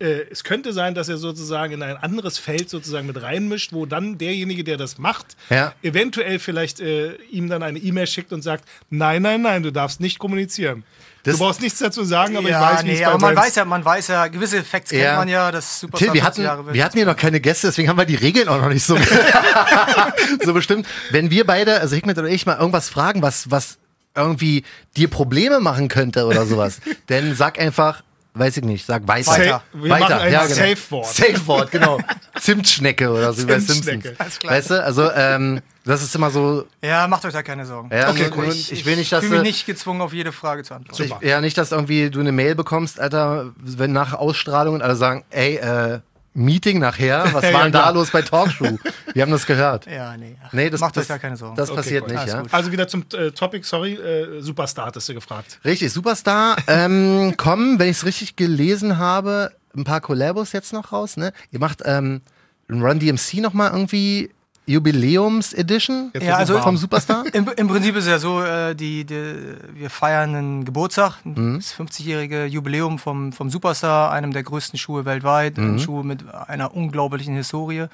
Äh, 0.00 0.22
es 0.30 0.42
könnte 0.44 0.72
sein, 0.72 0.94
dass 0.94 1.08
er 1.08 1.16
sozusagen 1.18 1.72
in 1.74 1.82
ein 1.82 1.96
anderes 1.96 2.38
Feld 2.38 2.68
sozusagen 2.68 3.06
mit 3.06 3.20
reinmischt, 3.22 3.72
wo 3.72 3.86
dann 3.86 4.18
derjenige, 4.18 4.64
der 4.64 4.76
das 4.76 4.98
macht, 4.98 5.36
Ja. 5.50 5.72
eventuell 5.82 6.38
vielleicht 6.38 6.80
äh, 6.80 7.14
ihm 7.30 7.48
dann 7.48 7.62
eine 7.62 7.78
E-Mail 7.78 8.06
schickt 8.06 8.32
und 8.32 8.42
sagt, 8.42 8.64
nein, 8.90 9.22
nein, 9.22 9.42
nein, 9.42 9.62
du 9.62 9.70
darfst 9.70 10.00
nicht 10.00 10.18
kommunizieren. 10.18 10.82
Das- 11.22 11.38
du 11.38 11.44
brauchst 11.44 11.62
nichts 11.62 11.78
dazu 11.78 12.04
sagen, 12.04 12.36
aber 12.36 12.48
ja, 12.50 12.60
ich 12.60 12.76
weiß, 12.78 12.84
wie 12.84 12.88
nee, 12.88 13.00
es 13.00 13.06
aber 13.06 13.18
man 13.18 13.36
weiß 13.36 13.54
ja, 13.54 13.64
man 13.64 13.82
weiß 13.84 14.08
ja, 14.08 14.26
gewisse 14.26 14.62
Facts 14.62 14.90
kennt 14.90 15.02
Ja. 15.04 15.16
man 15.16 15.28
ja, 15.28 15.50
dass 15.50 15.80
Superstar 15.80 16.12
Till, 16.12 16.14
wir 16.14 16.22
50 16.22 16.46
hatten, 16.46 16.74
wir 16.74 16.84
hatten 16.84 16.96
hier 16.98 17.06
noch 17.06 17.16
keine 17.16 17.40
Gäste, 17.40 17.68
deswegen 17.68 17.88
haben 17.88 17.96
wir 17.96 18.04
die 18.04 18.14
Regeln 18.16 18.48
auch 18.48 18.60
noch 18.60 18.68
nicht 18.68 18.84
so, 18.84 18.98
so 20.44 20.52
bestimmt. 20.52 20.86
Wenn 21.10 21.30
wir 21.30 21.46
beide, 21.46 21.80
also 21.80 21.94
Hikmet 21.96 22.18
oder 22.18 22.28
ich, 22.28 22.46
mal 22.46 22.58
irgendwas 22.58 22.88
fragen, 22.88 23.22
was, 23.22 23.50
was 23.50 23.78
irgendwie 24.14 24.64
dir 24.96 25.08
Probleme 25.08 25.60
machen 25.60 25.88
könnte 25.88 26.26
oder 26.26 26.46
sowas, 26.46 26.80
dann 27.06 27.34
sag 27.34 27.58
einfach, 27.58 28.02
weiß 28.34 28.56
ich 28.58 28.64
nicht, 28.64 28.84
sag 28.84 29.06
weiter. 29.06 29.30
Weiter. 29.30 29.62
Wir 29.72 29.88
machen 29.88 30.12
ein 30.12 30.48
Safe-Wort. 30.48 31.06
Safe-Wort, 31.06 31.70
genau. 31.70 31.98
Zimtschnecke 32.38 33.10
oder 33.10 33.32
so 33.32 33.46
bei 33.46 33.58
Zimtschnecke. 33.58 34.08
Simpsons. 34.08 34.20
Alles 34.20 34.38
klar. 34.38 34.52
Weißt 34.52 34.70
du, 34.70 34.84
also 34.84 35.10
ähm, 35.12 35.60
das 35.84 36.02
ist 36.02 36.14
immer 36.14 36.30
so, 36.30 36.64
ja, 36.82 37.06
macht 37.06 37.24
euch 37.24 37.32
da 37.32 37.42
keine 37.42 37.64
Sorgen. 37.66 37.90
Ja, 37.92 38.10
Okay, 38.10 38.30
cool. 38.36 38.46
nur, 38.46 38.54
ich, 38.54 38.86
will 38.86 38.96
nicht, 38.96 39.12
dass 39.12 39.20
fühle 39.24 39.40
mich 39.40 39.42
du, 39.42 39.48
nicht 39.48 39.66
gezwungen, 39.66 40.00
auf 40.00 40.12
jede 40.12 40.32
Frage 40.32 40.64
zu 40.64 40.74
antworten. 40.74 41.02
ich, 41.20 41.28
ja, 41.28 41.40
nicht, 41.40 41.56
dass 41.58 41.72
irgendwie 41.72 42.10
du 42.10 42.20
eine 42.20 42.32
Mail 42.32 42.54
bekommst, 42.54 42.98
Alter, 42.98 43.52
wenn 43.56 43.92
nach 43.92 44.14
Ausstrahlung 44.14 44.74
und 44.74 44.82
alle 44.82 44.96
sagen, 44.96 45.24
ey, 45.30 45.56
äh, 45.56 46.00
Meeting 46.34 46.80
nachher, 46.80 47.24
was 47.32 47.44
Ja, 47.44 47.52
war 47.52 47.62
denn 47.62 47.72
da 47.72 47.80
klar. 47.82 47.92
los 47.94 48.10
bei 48.10 48.22
Talkshow? 48.22 48.76
Wir 49.12 49.22
haben 49.22 49.30
das 49.32 49.46
gehört. 49.46 49.86
Ja, 49.90 50.16
nee. 50.16 50.36
ach, 50.44 50.52
Nee, 50.52 50.68
das, 50.70 50.80
macht 50.80 50.96
das, 50.96 51.02
euch 51.04 51.08
da 51.08 51.18
keine 51.18 51.36
Sorgen. 51.36 51.54
Das 51.56 51.70
Okay, 51.70 51.76
passiert 51.76 52.04
cool. 52.08 52.14
nicht, 52.14 52.26
ja. 52.26 52.40
gut. 52.42 52.52
Also 52.52 52.72
wieder 52.72 52.88
zum 52.88 53.04
äh, 53.14 53.30
Topic, 53.30 53.64
sorry, 53.66 53.94
äh, 53.94 54.40
Superstar 54.40 54.86
hattest 54.86 55.08
du 55.08 55.14
gefragt. 55.14 55.60
Richtig, 55.64 55.92
Superstar. 55.92 56.56
ähm, 56.66 57.34
kommen, 57.36 57.78
wenn 57.78 57.88
ich 57.88 57.98
es 57.98 58.04
richtig 58.04 58.36
gelesen 58.36 58.98
habe, 58.98 59.52
ein 59.76 59.84
paar 59.84 60.00
Collabos 60.00 60.52
jetzt 60.52 60.72
noch 60.72 60.92
raus, 60.92 61.16
ne? 61.16 61.32
Ihr 61.52 61.60
macht 61.60 61.82
ähm, 61.84 62.20
ein 62.68 62.82
Run 62.82 62.98
DMC 62.98 63.34
nochmal 63.34 63.70
irgendwie 63.72 64.30
Jubiläums-Edition 64.66 66.10
Jetzt 66.14 66.26
Ja, 66.26 66.36
also- 66.36 66.58
vom 66.60 66.76
Superstar? 66.76 67.24
Im, 67.32 67.48
Im 67.56 67.68
Prinzip 67.68 67.96
ist 67.96 68.04
es 68.04 68.10
ja 68.10 68.18
so, 68.18 68.42
äh, 68.42 68.74
die, 68.74 69.04
die, 69.04 69.34
wir 69.74 69.90
feiern 69.90 70.34
einen 70.34 70.64
Geburtstag, 70.64 71.16
Mhm. 71.24 71.56
das 71.56 71.74
50-jährige 71.74 72.46
Jubiläum 72.46 72.98
vom, 72.98 73.32
vom 73.32 73.50
Superstar, 73.50 74.10
einem 74.12 74.32
der 74.32 74.42
größten 74.42 74.78
Schuhe 74.78 75.04
weltweit, 75.04 75.58
Mhm. 75.58 75.74
ein 75.74 75.78
Schuh 75.78 76.02
mit 76.02 76.24
einer 76.34 76.74
unglaublichen 76.74 77.34
Historie 77.34 77.86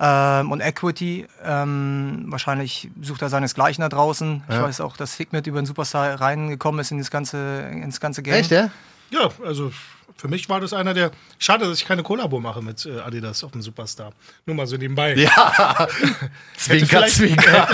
ähm, 0.00 0.50
und 0.50 0.60
Equity. 0.60 1.26
Ähm, 1.44 2.24
wahrscheinlich 2.28 2.90
sucht 3.00 3.22
er 3.22 3.28
seinesgleichen 3.28 3.82
da 3.82 3.88
draußen. 3.88 4.42
Ich 4.48 4.54
Ja. 4.54 4.62
weiß 4.62 4.80
auch, 4.80 4.96
dass 4.96 5.14
Hikmet 5.14 5.46
über 5.46 5.60
den 5.60 5.66
Superstar 5.66 6.20
reingekommen 6.20 6.80
ist 6.80 6.90
in 6.90 6.98
das 6.98 7.10
ganze, 7.10 7.60
ins 7.70 8.00
ganze 8.00 8.22
Game. 8.22 8.34
Echt, 8.34 8.50
ja? 8.50 8.70
Ja, 9.10 9.28
also 9.46 9.70
für 10.16 10.28
mich 10.28 10.48
war 10.48 10.60
das 10.60 10.72
einer 10.72 10.94
der. 10.94 11.10
Schade, 11.38 11.66
dass 11.66 11.78
ich 11.78 11.86
keine 11.86 12.02
Kollabo 12.02 12.40
mache 12.40 12.62
mit 12.62 12.86
äh, 12.86 13.00
Adidas 13.00 13.42
auf 13.44 13.52
dem 13.52 13.62
Superstar. 13.62 14.12
Nur 14.46 14.56
mal 14.56 14.66
so 14.66 14.76
nebenbei. 14.76 15.14
Ja. 15.14 15.88
Zwinker, 16.56 17.06
Zwinker. 17.06 17.68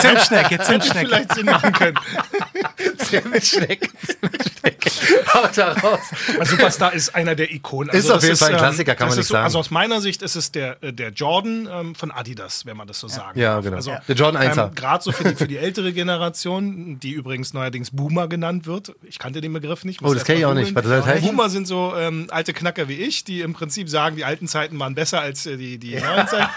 Zimtschnecke, 0.00 0.48
Hätte 0.50 0.64
Zimtschnecke. 0.64 1.06
vielleicht 1.06 1.34
Sinn 1.34 1.46
machen 1.46 1.72
können. 1.72 1.98
Zimtschnecke, 3.22 3.88
Zimtschnecke. 4.06 4.90
Haut 5.34 5.56
da 5.58 5.72
raus. 5.72 6.00
Also 6.38 6.56
Superstar 6.56 6.92
ist 6.92 7.14
einer 7.14 7.34
der 7.34 7.52
Ikonen. 7.52 7.90
Also 7.90 8.08
Ist 8.08 8.14
auf 8.14 8.22
jeden 8.22 8.36
Fall 8.36 8.52
ein 8.52 8.56
Klassiker, 8.58 8.94
kann 8.94 9.08
man 9.08 9.12
ist 9.12 9.24
nicht 9.24 9.28
sagen. 9.28 9.44
Also 9.44 9.58
aus 9.58 9.70
meiner 9.70 10.00
Sicht 10.00 10.22
ist 10.22 10.36
es 10.36 10.52
der, 10.52 10.82
äh, 10.82 10.92
der 10.92 11.10
Jordan 11.10 11.68
ähm, 11.70 11.94
von 11.94 12.10
Adidas, 12.10 12.64
wenn 12.66 12.76
man 12.76 12.86
das 12.86 13.00
so 13.00 13.08
sagen 13.08 13.38
Ja, 13.38 13.54
darf. 13.56 13.64
genau. 13.64 13.76
Also. 13.76 13.92
Der 14.08 14.14
Jordan 14.14 14.42
1er. 14.42 14.68
Ähm, 14.68 14.74
Gerade 14.74 15.04
so 15.04 15.12
für 15.12 15.24
die, 15.24 15.34
für 15.34 15.46
die 15.48 15.56
ältere 15.58 15.92
Generation, 15.92 16.98
die 17.00 17.10
übrigens 17.12 17.52
neuerdings 17.54 17.90
Boomer 17.90 18.28
genannt 18.28 18.66
wird. 18.66 18.94
Ich 19.02 19.18
kannte 19.18 19.40
den 19.40 19.52
Begriff 19.52 19.84
nicht. 19.84 20.00
Oh, 20.02 20.06
das 20.06 20.14
erst 20.16 20.26
kenn 20.26 20.38
ich 20.38 20.46
auch 20.46 20.54
nicht. 20.54 20.74
Was 20.74 20.84
das 20.84 21.04
heißen? 21.06 21.26
Boomer 21.28 21.48
sind 21.50 21.66
so 21.66 21.94
ähm, 21.96 22.26
alte 22.30 22.52
Knacker 22.52 22.88
wie 22.88 22.94
ich, 22.94 23.24
die 23.24 23.40
im 23.42 23.52
Prinzip 23.52 23.88
sagen, 23.88 24.16
die 24.16 24.24
alten 24.24 24.48
Zeiten 24.48 24.78
waren 24.78 24.94
besser 24.94 25.20
als 25.20 25.46
äh, 25.46 25.56
die, 25.56 25.78
die 25.78 25.96
neuen 25.96 26.26
Zeiten. 26.28 26.48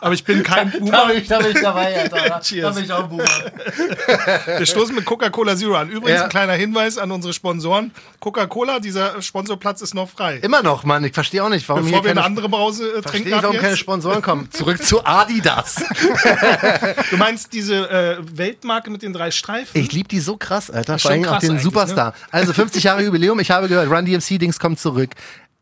Aber 0.00 0.14
ich 0.14 0.24
bin 0.24 0.42
kein 0.42 0.70
Da 0.72 0.78
Boomer. 0.78 1.06
bin 1.08 1.16
ich, 1.18 1.28
da 1.28 1.38
bin 1.38 1.50
ich 1.56 1.60
dabei, 1.62 1.98
Alter. 2.00 2.28
Da 2.28 2.40
Cheers. 2.40 2.74
bin 2.76 2.84
ich 2.84 2.92
auch 2.92 3.08
Boomer. 3.08 3.24
Wir 4.58 4.66
stoßen 4.66 4.94
mit 4.94 5.04
Coca-Cola 5.04 5.56
Zero 5.56 5.74
an. 5.76 5.88
Übrigens 5.98 6.18
Ja. 6.18 6.24
ein 6.24 6.30
kleiner 6.30 6.54
Hinweis 6.54 6.98
an 6.98 7.10
unsere 7.10 7.32
Sponsoren. 7.32 7.92
Coca-Cola, 8.20 8.80
dieser 8.80 9.20
Sponsorplatz 9.22 9.82
ist 9.82 9.94
noch 9.94 10.08
frei. 10.08 10.36
Immer 10.38 10.62
noch, 10.62 10.84
Mann. 10.84 11.04
Ich 11.04 11.12
verstehe 11.12 11.44
auch 11.44 11.48
nicht, 11.48 11.68
warum 11.68 11.84
Bevor 11.84 11.98
wir 11.98 12.02
hier 12.02 12.10
eine 12.10 12.20
keine, 12.20 12.26
andere 12.26 12.48
Brause 12.48 12.84
äh, 12.84 12.90
verstehe 13.02 13.10
trinken 13.12 13.28
ich, 13.28 13.34
warum 13.34 13.56
ab 13.56 13.60
keine 13.62 13.72
jetzt. 13.72 13.78
Sponsoren 13.80 14.22
kommen. 14.22 14.48
Zurück 14.52 14.82
zu 14.82 15.04
Adidas. 15.04 15.76
Du 17.10 17.16
meinst 17.16 17.52
diese 17.52 17.90
äh, 17.90 18.16
Weltmarke 18.32 18.90
mit 18.90 19.02
den 19.02 19.12
drei 19.12 19.30
Streifen? 19.30 19.80
Ich 19.80 19.92
liebe 19.92 20.08
die 20.08 20.20
so 20.20 20.36
krass, 20.36 20.70
Alter. 20.70 20.98
Vor 20.98 21.10
allem 21.10 21.24
auch 21.24 21.38
den 21.38 21.50
eigentlich, 21.50 21.62
Superstar. 21.62 22.14
Also 22.30 22.52
50 22.52 22.84
Jahre 22.84 23.02
Jubiläum. 23.02 23.38
Ich 23.40 23.50
habe 23.50 23.68
gehört, 23.68 23.90
Run 23.90 24.04
DMC-Dings 24.04 24.58
kommt 24.58 24.78
zurück. 24.80 25.10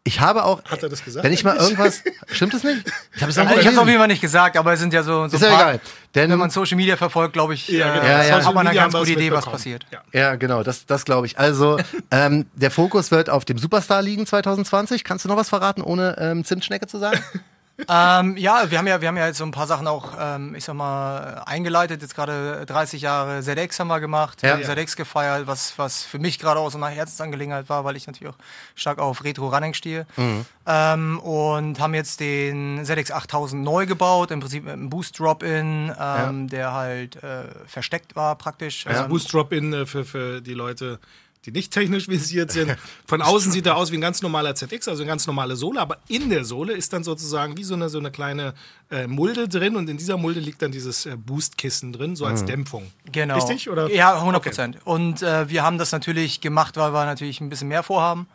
Ich 0.06 0.20
habe 0.20 0.44
auch. 0.44 0.62
Hat 0.64 0.82
er 0.84 0.88
das 0.88 1.04
gesagt 1.04 1.24
Wenn 1.24 1.32
ich 1.32 1.42
mal 1.42 1.56
irgendwas. 1.56 2.02
Stimmt 2.28 2.54
es 2.54 2.62
nicht? 2.62 2.84
Ich 3.16 3.22
habe 3.22 3.30
es 3.30 3.36
irgendwo 3.36 3.58
ich 3.58 3.66
habe 3.66 3.74
es 3.74 3.78
auf 3.78 3.86
jeden 3.88 3.98
Fall 3.98 4.06
nicht 4.06 4.20
gesagt, 4.20 4.56
aber 4.56 4.72
es 4.72 4.78
sind 4.78 4.92
ja 4.92 5.02
so, 5.02 5.26
so 5.26 5.34
Ist 5.36 5.42
ja 5.42 5.48
egal. 5.48 5.80
Denn, 6.14 6.30
Wenn 6.30 6.38
man 6.38 6.50
Social 6.50 6.76
Media 6.76 6.96
verfolgt, 6.96 7.32
glaube 7.32 7.54
ich, 7.54 7.66
Ja, 7.66 7.92
genau. 7.92 8.06
äh, 8.06 8.08
Ja, 8.08 8.38
ja. 8.38 8.44
hat 8.44 8.54
man 8.54 8.66
eine 8.68 8.76
ganz 8.76 8.94
gute 8.94 9.10
Idee, 9.12 9.32
was 9.32 9.44
passiert. 9.44 9.84
Ja. 9.90 10.02
ja, 10.12 10.36
genau, 10.36 10.62
das, 10.62 10.86
das 10.86 11.04
glaube 11.04 11.26
ich. 11.26 11.38
Also, 11.40 11.78
ähm, 12.12 12.46
der 12.54 12.70
Fokus 12.70 13.10
wird 13.10 13.28
auf 13.30 13.44
dem 13.44 13.58
Superstar 13.58 14.00
liegen 14.00 14.26
2020. 14.26 15.02
Kannst 15.02 15.24
du 15.24 15.28
noch 15.28 15.36
was 15.36 15.48
verraten, 15.48 15.82
ohne 15.82 16.16
ähm, 16.20 16.44
Zimtschnecke 16.44 16.86
zu 16.86 16.98
sagen? 16.98 17.18
Ähm, 17.88 18.36
ja, 18.38 18.70
wir 18.70 18.78
haben 18.78 18.86
ja, 18.86 19.00
wir 19.02 19.08
haben 19.08 19.16
ja 19.18 19.26
jetzt 19.26 19.36
so 19.38 19.44
ein 19.44 19.50
paar 19.50 19.66
Sachen 19.66 19.86
auch, 19.86 20.14
ähm, 20.18 20.54
ich 20.54 20.64
sag 20.64 20.74
mal, 20.74 21.42
eingeleitet. 21.44 22.00
Jetzt 22.00 22.14
gerade 22.14 22.64
30 22.66 23.02
Jahre 23.02 23.42
ZX 23.42 23.78
haben 23.80 23.88
wir 23.88 24.00
gemacht, 24.00 24.42
Ja. 24.42 24.52
haben 24.52 24.64
ZX 24.64 24.96
gefeiert, 24.96 25.46
was, 25.46 25.78
was 25.78 26.02
für 26.02 26.18
mich 26.18 26.38
gerade 26.38 26.58
auch 26.58 26.70
so 26.70 26.78
eine 26.78 26.88
Herzensangelegenheit 26.88 27.68
war, 27.68 27.84
weil 27.84 27.94
ich 27.96 28.06
natürlich 28.06 28.32
auch 28.34 28.38
stark 28.74 28.98
auf 28.98 29.22
Retro-Running 29.24 29.74
stehe. 29.74 30.06
Mhm. 30.16 30.46
Ähm, 30.66 31.18
und 31.20 31.78
haben 31.78 31.94
jetzt 31.94 32.20
den 32.20 32.82
ZX 32.84 33.10
8000 33.10 33.62
neu 33.62 33.84
gebaut, 33.86 34.30
im 34.30 34.40
Prinzip 34.40 34.64
mit 34.64 34.72
einem 34.72 34.88
Boost-Drop-In, 34.88 35.94
ähm, 36.00 36.48
der 36.48 36.72
halt 36.72 37.22
äh, 37.22 37.44
versteckt 37.66 38.16
war 38.16 38.36
praktisch. 38.36 38.86
Also 38.86 39.02
Ähm, 39.02 39.08
Boost 39.10 39.32
Drop-In 39.32 39.72
äh, 39.72 39.86
für, 39.86 40.04
für 40.06 40.40
die 40.40 40.54
Leute, 40.54 40.98
die 41.46 41.52
nicht 41.52 41.72
technisch 41.72 42.08
visiert 42.08 42.50
sind. 42.50 42.76
Von 43.06 43.22
außen 43.22 43.52
sieht 43.52 43.66
er 43.66 43.76
aus 43.76 43.92
wie 43.92 43.96
ein 43.96 44.00
ganz 44.00 44.20
normaler 44.20 44.54
ZX, 44.54 44.88
also 44.88 45.02
eine 45.02 45.08
ganz 45.08 45.26
normale 45.26 45.56
Sohle, 45.56 45.80
aber 45.80 45.98
in 46.08 46.28
der 46.28 46.44
Sohle 46.44 46.74
ist 46.74 46.92
dann 46.92 47.04
sozusagen 47.04 47.56
wie 47.56 47.64
so 47.64 47.74
eine, 47.74 47.88
so 47.88 47.98
eine 47.98 48.10
kleine 48.10 48.54
äh, 48.90 49.06
Mulde 49.06 49.48
drin 49.48 49.76
und 49.76 49.88
in 49.88 49.96
dieser 49.96 50.16
Mulde 50.16 50.40
liegt 50.40 50.60
dann 50.60 50.72
dieses 50.72 51.06
äh, 51.06 51.16
Boost-Kissen 51.16 51.92
drin, 51.92 52.16
so 52.16 52.26
als 52.26 52.44
Dämpfung. 52.44 52.90
Genau. 53.10 53.36
Richtig? 53.36 53.70
Oder? 53.70 53.90
Ja, 53.90 54.16
100 54.16 54.42
Prozent. 54.42 54.78
Und 54.84 55.22
äh, 55.22 55.48
wir 55.48 55.62
haben 55.62 55.78
das 55.78 55.92
natürlich 55.92 56.40
gemacht, 56.40 56.76
weil 56.76 56.92
wir 56.92 57.06
natürlich 57.06 57.40
ein 57.40 57.48
bisschen 57.48 57.68
mehr 57.68 57.82
vorhaben. 57.82 58.26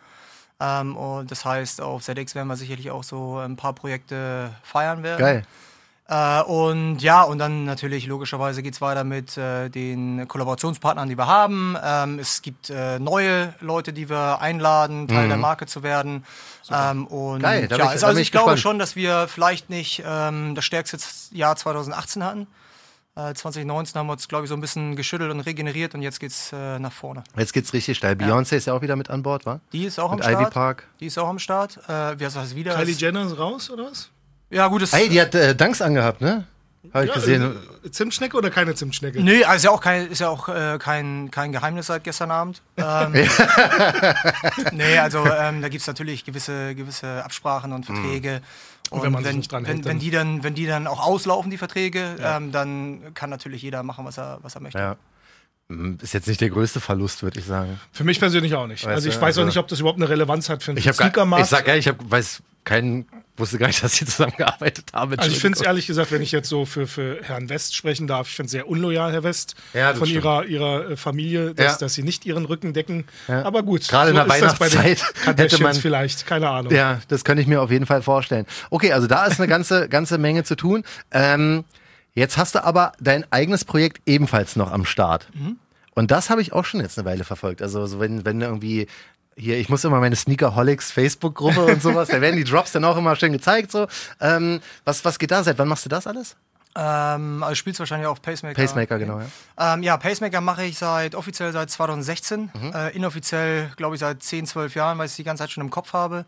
Ähm, 0.62 0.96
und 0.96 1.32
das 1.32 1.44
heißt, 1.44 1.82
auf 1.82 2.03
ZX 2.03 2.36
werden 2.36 2.48
wir 2.48 2.56
sicherlich 2.56 2.91
auch 2.91 3.03
so 3.03 3.38
ein 3.38 3.58
paar 3.58 3.74
Projekte 3.74 4.51
feiern 4.63 5.03
werden. 5.03 5.20
Geil. 5.20 5.44
Äh, 6.13 6.41
und 6.44 7.00
ja, 7.01 7.22
und 7.24 7.38
dann 7.38 7.63
natürlich 7.63 8.06
logischerweise 8.06 8.62
geht 8.62 8.74
es 8.74 8.82
weiter 8.82 9.06
mit 9.06 9.38
äh, 9.38 9.70
den 9.70 10.27
Kollaborationspartnern, 10.27 11.08
die 11.08 11.18
wir 11.18 11.25
haben. 11.27 11.77
Ähm, 11.82 12.20
es 12.20 12.41
gibt 12.41 12.70
äh, 12.70 13.00
neue 13.00 13.53
Leute, 13.62 13.94
die 13.94 14.10
wir 14.10 14.41
einladen, 14.41 15.08
Teil 15.08 15.30
der 15.30 15.38
Marke 15.38 15.68
zu 15.68 15.84
werden. 15.84 16.25
Ähm, 16.70 17.08
und 17.08 17.38
Mhm. 17.38 17.41
Geil, 17.44 17.68
ja, 17.72 17.77
ich- 17.94 18.03
also 18.03 18.20
ich 18.20 18.27
ich 18.27 18.32
glaube 18.34 18.58
schon, 18.58 18.77
dass 18.77 18.98
wir 18.98 19.30
vielleicht 19.30 19.70
nicht 19.70 20.03
ähm, 20.06 20.53
das 20.53 20.65
stärkste 20.65 20.98
Jahr 21.34 21.56
2018 21.56 22.24
hatten. 22.25 22.48
Äh, 23.15 23.34
2019 23.34 23.98
haben 24.00 24.08
wir 24.08 24.13
uns, 24.13 24.27
glaube 24.27 24.46
ich, 24.46 24.50
so 24.50 24.56
ein 24.56 24.62
bisschen 24.62 24.96
geschüttelt 24.98 25.32
und 25.32 25.39
regeneriert 25.41 25.96
und 25.96 26.01
jetzt 26.01 26.20
geht's 26.20 26.51
äh, 26.53 26.77
nach 26.80 26.91
vorne. 26.94 27.24
Jetzt 27.38 27.53
geht's 27.53 27.72
richtig 27.74 27.98
steil. 27.98 28.15
Beyoncé 28.15 28.56
ist 28.58 28.68
ja 28.68 28.74
auch 28.74 28.82
wieder 28.82 28.96
mit 28.98 29.10
an 29.10 29.24
Bord, 29.24 29.46
wa? 29.46 29.60
Die 29.72 29.86
ist 29.86 29.98
auch 30.00 30.12
Mit 30.13 30.24
am 30.25 30.30
Ivy 30.32 30.41
Start. 30.41 30.53
Park. 30.53 30.88
Die 31.00 31.06
ist 31.08 31.18
auch 31.18 31.27
am 31.30 31.39
Start. 31.39 31.77
Äh, 31.88 32.20
wie 32.20 32.25
heißt 32.25 32.36
das 32.36 32.53
wieder? 32.56 32.75
Kylie 32.75 32.96
Jenner 32.96 33.25
ist 33.25 33.38
raus, 33.38 33.70
oder 33.70 33.86
was? 33.86 34.10
Ja, 34.51 34.67
gut, 34.67 34.81
das 34.81 34.93
Hey, 34.93 35.10
die 35.10 35.20
hat 35.22 35.34
äh, 35.36 35.55
Danks 35.55 35.81
angehabt, 35.81 36.22
ne? 36.22 36.46
Habe 36.93 37.05
ich 37.05 37.13
gesehen. 37.13 37.55
äh, 37.86 37.91
Zimtschnecke 37.91 38.36
oder 38.36 38.50
keine 38.50 38.74
Zimtschnecke? 38.75 39.22
Nö, 39.24 39.43
also 39.43 39.55
ist 39.55 39.63
ja 39.63 39.70
auch 39.72 39.81
kein, 39.81 40.08
ist 40.08 40.20
ja 40.20 40.29
auch, 40.29 40.50
äh, 40.50 40.77
kein, 40.79 41.29
kein 41.31 41.51
Geheimnis 41.51 41.88
seit 41.88 42.03
gestern 42.03 42.31
Abend. 42.31 42.62
Ähm, 42.75 43.13
nee, 44.74 44.98
also 44.98 45.20
ähm, 45.25 45.62
da 45.62 45.70
gibt 45.70 45.81
es 45.81 45.88
natürlich 45.88 46.25
gewisse, 46.25 46.75
gewisse 46.75 47.24
Absprachen 47.24 47.72
und 47.74 47.86
Verträge. 47.86 48.41
Und, 48.89 49.03
wenn 49.03 49.12
man 49.12 49.24
sich 49.24 49.29
wenn, 49.31 49.38
nicht 49.38 49.51
dran 49.51 49.63
wenn, 49.63 49.75
hält, 49.75 49.86
wenn, 49.86 49.91
dann- 49.91 50.00
die 50.00 50.12
dann, 50.12 50.43
wenn 50.43 50.53
die 50.55 50.65
dann 50.65 50.88
auch 50.88 51.00
auslaufen, 51.05 51.50
die 51.51 51.58
Verträge, 51.58 52.15
ähm, 52.20 52.51
dann 52.51 53.13
kann 53.13 53.29
natürlich 53.29 53.62
jeder 53.62 53.84
machen, 53.84 54.03
was 54.05 54.17
er, 54.17 54.39
was 54.41 54.55
er 54.55 54.62
möchte. 54.62 54.79
Ja. 54.79 54.96
Hm, 55.70 55.98
Ist 56.01 56.13
jetzt 56.13 56.27
nicht 56.27 56.41
der 56.41 56.50
größte 56.50 56.81
Verlust, 56.81 57.24
würde 57.24 57.39
ich 57.39 57.46
sagen. 57.46 57.79
Für 57.93 58.03
mich 58.03 58.20
persönlich 58.20 58.53
auch 58.55 58.67
nicht. 58.67 58.84
Weißt 58.84 58.96
also 58.96 59.08
ich 59.08 59.15
weiß 59.15 59.24
also- 59.24 59.41
auch 59.41 59.46
nicht, 59.46 59.58
ob 59.58 59.67
das 59.67 59.79
überhaupt 59.79 60.00
eine 60.00 60.10
Relevanz 60.10 60.50
hat 60.50 60.62
für 60.63 60.72
einen 60.72 60.77
Ich 60.79 60.88
habe 60.88 60.93
ich 60.96 60.98
Sneakermarkt. 60.98 61.48
sag 61.48 61.67
ja, 61.67 61.75
ich 61.75 61.88
hab, 61.88 61.98
weiß 62.10 62.41
keinen, 62.63 63.08
wusste 63.38 63.58
gar 63.58 63.68
nicht, 63.68 63.84
dass 63.84 63.96
sie 63.96 64.06
zusammengearbeitet 64.06 64.86
haben. 64.94 65.18
Also 65.18 65.32
ich 65.32 65.39
finde 65.39 65.58
es 65.60 65.65
ehrlich 65.65 65.88
gesagt, 65.88 66.12
wenn 66.12 66.22
ich 66.22 66.32
jetzt 66.32 66.48
so 66.48 66.65
für, 66.65 66.86
für 66.88 67.20
Herrn 67.24 67.50
West 67.50 67.75
sprechen 67.75 68.06
darf, 68.08 68.27
ich 68.30 68.36
finde 68.36 68.46
es 68.48 68.51
sehr 68.51 68.68
unloyal, 68.68 69.12
Herr 69.12 69.24
West, 69.24 69.56
Ja, 69.74 69.94
von 69.96 70.08
stimmt. 70.08 70.24
ihrer, 70.24 70.46
ihrer 70.46 70.91
äh, 70.91 70.96
Familie, 70.98 71.53
dass, 71.56 71.74
Ja. 71.74 71.77
dass 71.80 71.94
sie 71.96 72.03
nicht 72.03 72.25
ihren 72.25 72.46
Rücken 72.46 72.74
decken. 72.74 73.06
Ja. 73.27 73.44
Aber 73.44 73.63
gut, 73.63 73.88
Gerade 73.88 74.12
in 74.12 74.15
der 74.15 74.30
Weihnachtszeit 74.30 75.03
hätte 75.38 75.63
man- 75.63 75.74
vielleicht, 75.75 76.27
keine 76.27 76.50
Ahnung. 76.50 76.72
Ja, 76.74 77.00
das 77.08 77.24
kann 77.24 77.38
ich 77.38 77.48
mir 77.48 77.62
auf 77.62 77.72
jeden 77.72 77.86
Fall 77.88 78.01
vorstellen. 78.03 78.46
Okay, 78.70 78.91
also 78.94 79.08
da 79.08 79.25
ist 79.25 79.39
eine 79.39 79.48
ganze, 79.48 79.89
ganze 79.89 80.18
Menge 80.20 80.44
zu 80.44 80.56
tun. 80.56 80.84
Ähm, 81.12 81.63
jetzt 82.13 82.38
hast 82.38 82.53
du 82.56 82.63
aber 82.63 82.91
dein 83.00 83.25
eigenes 83.32 83.65
Projekt 83.65 84.01
ebenfalls 84.06 84.56
noch 84.56 84.72
am 84.72 84.86
Start. 84.86 85.27
Mhm. 85.34 85.58
Und 85.94 86.12
das 86.12 86.30
habe 86.30 86.41
ich 86.41 86.53
auch 86.53 86.63
schon 86.63 86.80
jetzt 86.80 86.98
eine 86.98 87.06
Weile 87.06 87.24
verfolgt. 87.24 87.62
Also 87.62 87.86
so 87.88 88.00
wenn, 88.00 88.24
wenn 88.24 88.39
irgendwie 88.41 88.88
hier, 89.35 89.57
ich 89.57 89.69
muss 89.69 89.83
immer 89.83 90.00
meine 90.00 90.15
Sneakerholics 90.15 90.91
Facebook-Gruppe 90.91 91.65
und 91.65 91.81
sowas, 91.81 92.09
da 92.09 92.21
werden 92.21 92.35
die 92.35 92.43
Drops 92.43 92.71
dann 92.71 92.85
auch 92.85 92.97
immer 92.97 93.15
schön 93.15 93.31
gezeigt. 93.31 93.71
So. 93.71 93.88
Ähm, 94.19 94.61
was, 94.85 95.03
was 95.05 95.19
geht 95.19 95.31
da 95.31 95.43
seit? 95.43 95.57
Wann 95.57 95.67
machst 95.67 95.85
du 95.85 95.89
das 95.89 96.07
alles? 96.07 96.35
Ähm, 96.75 97.43
also 97.43 97.55
spielst 97.55 97.79
wahrscheinlich 97.79 98.07
auf 98.07 98.21
Pacemaker. 98.21 98.55
Pacemaker, 98.55 98.97
genau, 98.97 99.19
ja. 99.19 99.73
Ähm, 99.73 99.83
ja, 99.83 99.97
Pacemaker 99.97 100.39
mache 100.41 100.65
ich 100.65 100.77
seit 100.77 101.15
offiziell 101.15 101.51
seit 101.51 101.69
2016. 101.69 102.51
Mhm. 102.53 102.73
Äh, 102.73 102.89
inoffiziell, 102.89 103.71
glaube 103.75 103.95
ich, 103.95 104.00
seit 104.00 104.23
10, 104.23 104.45
12 104.45 104.75
Jahren, 104.75 104.97
weil 104.97 105.05
ich 105.05 105.11
es 105.11 105.15
die 105.17 105.23
ganze 105.23 105.43
Zeit 105.43 105.51
schon 105.51 105.63
im 105.63 105.69
Kopf 105.69 105.93
habe. 105.93 106.25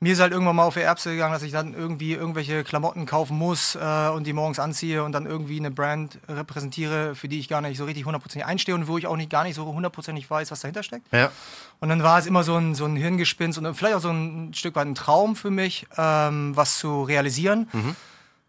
Mir 0.00 0.12
ist 0.12 0.20
halt 0.20 0.32
irgendwann 0.32 0.54
mal 0.54 0.64
auf 0.64 0.74
die 0.74 0.80
Erbse 0.80 1.10
gegangen, 1.10 1.32
dass 1.32 1.42
ich 1.42 1.50
dann 1.50 1.74
irgendwie 1.74 2.12
irgendwelche 2.12 2.62
Klamotten 2.62 3.04
kaufen 3.04 3.36
muss 3.36 3.74
äh, 3.74 4.08
und 4.10 4.28
die 4.28 4.32
morgens 4.32 4.60
anziehe 4.60 5.02
und 5.02 5.10
dann 5.10 5.26
irgendwie 5.26 5.58
eine 5.58 5.72
Brand 5.72 6.20
repräsentiere, 6.28 7.16
für 7.16 7.26
die 7.26 7.40
ich 7.40 7.48
gar 7.48 7.60
nicht 7.62 7.78
so 7.78 7.84
richtig 7.84 8.04
hundertprozentig 8.04 8.46
einstehe 8.46 8.76
und 8.76 8.86
wo 8.86 8.96
ich 8.96 9.08
auch 9.08 9.16
nicht 9.16 9.30
gar 9.30 9.42
nicht 9.42 9.56
so 9.56 9.66
hundertprozentig 9.66 10.30
weiß, 10.30 10.52
was 10.52 10.60
dahinter 10.60 10.84
steckt. 10.84 11.12
Ja. 11.12 11.32
Und 11.80 11.88
dann 11.90 12.02
war 12.02 12.18
es 12.18 12.26
immer 12.26 12.42
so 12.42 12.56
ein, 12.56 12.74
so 12.74 12.84
ein 12.86 12.96
Hirngespinst 12.96 13.58
und 13.58 13.74
vielleicht 13.74 13.94
auch 13.96 14.00
so 14.00 14.10
ein 14.10 14.52
Stück 14.54 14.74
weit 14.74 14.86
ein 14.86 14.94
Traum 14.94 15.36
für 15.36 15.50
mich, 15.50 15.86
ähm, 15.96 16.56
was 16.56 16.78
zu 16.78 17.02
realisieren. 17.04 17.68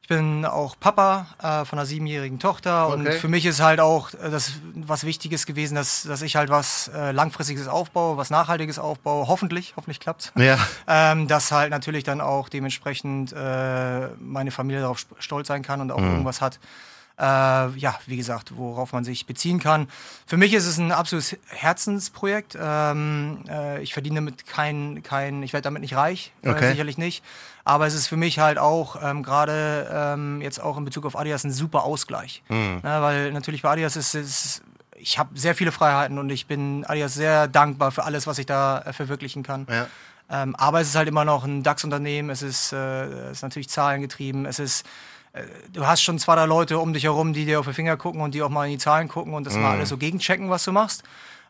Ich 0.02 0.08
bin 0.18 0.44
auch 0.46 0.76
Papa 0.80 1.28
äh, 1.38 1.66
von 1.66 1.78
einer 1.78 1.86
siebenjährigen 1.86 2.40
Tochter 2.40 2.88
und 2.88 3.06
Okay. 3.06 3.20
für 3.20 3.28
mich 3.28 3.46
ist 3.46 3.62
halt 3.62 3.80
auch 3.80 4.12
äh, 4.16 4.32
das 4.32 4.54
was 4.74 5.04
Wichtiges 5.04 5.46
gewesen, 5.46 5.76
dass, 5.76 6.02
dass 6.02 6.24
ich 6.24 6.36
halt 6.36 6.50
was 6.50 6.88
äh, 6.96 7.12
Langfristiges 7.12 7.68
aufbaue, 7.68 8.18
was 8.18 8.32
Nachhaltiges 8.32 8.80
aufbaue. 8.80 9.28
Hoffentlich, 9.28 9.74
hoffentlich 9.76 10.00
klappt's. 10.00 10.32
Ja. 10.36 10.58
Ähm, 10.88 11.28
dass 11.28 11.52
halt 11.52 11.70
natürlich 11.70 12.04
dann 12.04 12.22
auch 12.22 12.50
dementsprechend 12.50 13.32
äh, 13.34 14.08
meine 14.20 14.50
Familie 14.50 14.82
darauf 14.82 15.06
stolz 15.20 15.48
sein 15.48 15.62
kann 15.62 15.82
und 15.82 15.92
auch 15.92 16.02
irgendwas 16.02 16.42
hat, 16.42 16.60
äh, 17.20 17.24
ja, 17.24 18.00
wie 18.06 18.18
gesagt, 18.18 18.58
worauf 18.58 18.94
man 18.94 19.04
sich 19.04 19.26
beziehen 19.26 19.60
kann. 19.60 19.88
Für 20.26 20.38
mich 20.38 20.54
ist 20.54 20.66
es 20.66 20.78
ein 20.78 20.92
absolutes 20.92 21.38
Herzensprojekt. 21.48 22.58
Ähm, 22.60 23.44
äh, 23.50 23.82
ich 23.82 23.94
verdiene 23.94 24.16
damit 24.16 24.46
kein, 24.48 25.04
kein 25.04 25.44
ich 25.44 25.54
werde 25.54 25.64
damit 25.64 25.82
nicht 25.82 25.96
reich, 25.96 26.32
äh, 26.44 26.50
Okay. 26.50 26.70
sicherlich 26.72 26.98
nicht. 26.98 27.24
Aber 27.66 27.86
es 27.86 27.94
ist 27.94 28.08
für 28.08 28.18
mich 28.18 28.40
halt 28.40 28.58
auch 28.58 29.02
ähm, 29.04 29.22
gerade 29.22 29.88
ähm, 29.94 30.42
jetzt 30.42 30.60
auch 30.60 30.78
in 30.78 30.86
Bezug 30.86 31.06
auf 31.06 31.18
Adidas 31.18 31.44
ein 31.44 31.52
super 31.52 31.84
Ausgleich. 31.84 32.42
Na, 32.50 33.02
weil 33.02 33.32
natürlich 33.32 33.62
bei 33.62 33.70
Adidas 33.72 33.96
ist 33.96 34.16
es 34.16 34.62
ich 35.02 35.18
habe 35.18 35.38
sehr 35.40 35.56
viele 35.56 35.72
Freiheiten 35.72 36.18
und 36.18 36.30
ich 36.30 36.46
bin 36.46 36.84
Adidas 36.86 37.14
sehr 37.14 37.48
dankbar 37.48 37.92
für 37.92 38.04
alles, 38.04 38.28
was 38.28 38.38
ich 38.38 38.46
da 38.46 38.80
äh, 38.80 38.92
verwirklichen 38.94 39.44
kann. 39.44 39.66
Ja. 39.70 39.88
Ähm, 40.30 40.56
aber 40.58 40.82
es 40.82 40.90
ist 40.90 40.96
halt 40.96 41.08
immer 41.08 41.26
noch 41.26 41.44
ein 41.46 41.64
DAX-Unternehmen, 41.64 42.30
es 42.30 42.42
ist, 42.42 42.74
äh, 42.74 43.06
es 43.06 43.38
ist 43.38 43.42
natürlich 43.42 43.70
zahlengetrieben, 43.70 44.46
es 44.46 44.60
ist, 44.60 44.86
du 45.74 45.86
hast 45.86 46.02
schon 46.02 46.20
zwei, 46.20 46.36
drei 46.36 46.46
Leute 46.46 46.80
um 46.80 46.94
dich 46.94 47.04
herum, 47.04 47.34
die 47.34 47.46
dir 47.46 47.60
auf 47.60 47.68
die 47.68 47.74
Finger 47.74 47.98
gucken 47.98 48.22
und 48.22 48.34
die 48.34 48.42
auch 48.42 48.50
mal 48.50 48.66
in 48.66 48.72
die 48.72 48.78
Zahlen 48.78 49.08
gucken 49.08 49.34
und 49.34 49.46
das 49.46 49.56
mal 49.56 49.72
alles 49.72 49.90
so 49.90 49.98
gegenchecken, 49.98 50.50
was 50.50 50.64
du 50.64 50.72
machst. 50.72 51.04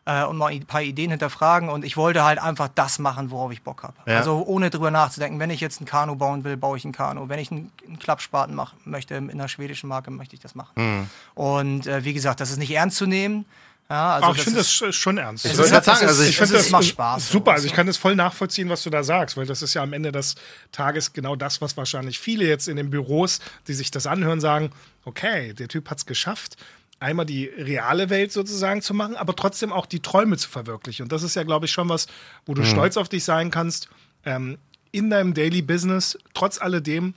Äh, 0.06 0.24
und 0.24 0.38
mal 0.38 0.50
ein 0.50 0.64
paar 0.64 0.80
Ideen 0.80 1.10
hinterfragen 1.10 1.68
und 1.68 1.84
ich 1.84 1.98
wollte 1.98 2.24
halt 2.24 2.38
einfach 2.38 2.68
das 2.74 2.98
machen, 2.98 3.30
worauf 3.30 3.52
ich 3.52 3.62
Bock 3.62 3.82
habe. 3.82 3.94
Ja. 4.06 4.16
Also 4.16 4.42
ohne 4.46 4.70
drüber 4.70 4.90
nachzudenken, 4.90 5.38
wenn 5.38 5.50
ich 5.50 5.60
jetzt 5.60 5.82
ein 5.82 5.84
Kanu 5.84 6.16
bauen 6.16 6.42
will, 6.42 6.56
baue 6.56 6.78
ich 6.78 6.86
ein 6.86 6.92
Kanu. 6.92 7.28
Wenn 7.28 7.38
ich 7.38 7.50
einen, 7.50 7.70
einen 7.86 7.98
Klappspaten 7.98 8.54
machen 8.54 8.78
möchte 8.86 9.14
in 9.14 9.30
einer 9.30 9.48
schwedischen 9.48 9.88
Marke, 9.88 10.10
möchte 10.10 10.34
ich 10.34 10.40
das 10.40 10.54
machen. 10.54 11.10
Und 11.34 11.86
äh, 11.86 12.02
wie 12.02 12.14
gesagt, 12.14 12.40
das 12.40 12.50
ist 12.50 12.56
nicht 12.56 12.70
ernst 12.70 12.96
zu 12.96 13.04
nehmen. 13.04 13.44
Ja, 13.90 14.14
also 14.14 14.28
Ach, 14.28 14.36
ich 14.36 14.42
finde 14.42 14.58
das 14.60 14.70
sch- 14.70 14.92
schon 14.92 15.18
ernst. 15.18 15.44
Ich 15.44 15.52
sagen, 15.56 15.68
ist- 15.80 15.88
also 15.88 16.22
ich 16.22 16.28
Ich 16.30 16.36
finde 16.36 16.52
das 16.54 16.70
macht 16.70 16.84
Spaß. 16.84 17.28
Super, 17.28 17.50
so. 17.50 17.54
also 17.56 17.66
ich 17.66 17.72
kann 17.72 17.88
das 17.88 17.96
voll 17.96 18.14
nachvollziehen, 18.14 18.68
was 18.68 18.84
du 18.84 18.90
da 18.90 19.02
sagst, 19.02 19.36
weil 19.36 19.46
das 19.46 19.62
ist 19.62 19.74
ja 19.74 19.82
am 19.82 19.92
Ende 19.92 20.12
des 20.12 20.36
Tages 20.70 21.12
genau 21.12 21.34
das, 21.34 21.60
was 21.60 21.76
wahrscheinlich 21.76 22.20
viele 22.20 22.46
jetzt 22.46 22.68
in 22.68 22.76
den 22.76 22.90
Büros, 22.90 23.40
die 23.66 23.74
sich 23.74 23.90
das 23.90 24.06
anhören, 24.06 24.40
sagen, 24.40 24.70
okay, 25.04 25.54
der 25.54 25.66
Typ 25.66 25.90
hat 25.90 25.98
es 25.98 26.06
geschafft, 26.06 26.56
einmal 27.00 27.26
die 27.26 27.46
reale 27.46 28.10
Welt 28.10 28.30
sozusagen 28.30 28.80
zu 28.80 28.94
machen, 28.94 29.16
aber 29.16 29.34
trotzdem 29.34 29.72
auch 29.72 29.86
die 29.86 30.00
Träume 30.00 30.36
zu 30.36 30.48
verwirklichen. 30.48 31.02
Und 31.04 31.10
das 31.12 31.24
ist 31.24 31.34
ja, 31.34 31.42
glaube 31.42 31.66
ich, 31.66 31.72
schon 31.72 31.88
was, 31.88 32.06
wo 32.46 32.54
du 32.54 32.64
stolz 32.64 32.96
auf 32.96 33.08
dich 33.08 33.24
sein 33.24 33.50
kannst, 33.50 33.88
ähm, 34.24 34.58
in 34.92 35.10
deinem 35.10 35.34
Daily 35.34 35.62
Business 35.62 36.16
trotz 36.34 36.60
alledem 36.60 37.14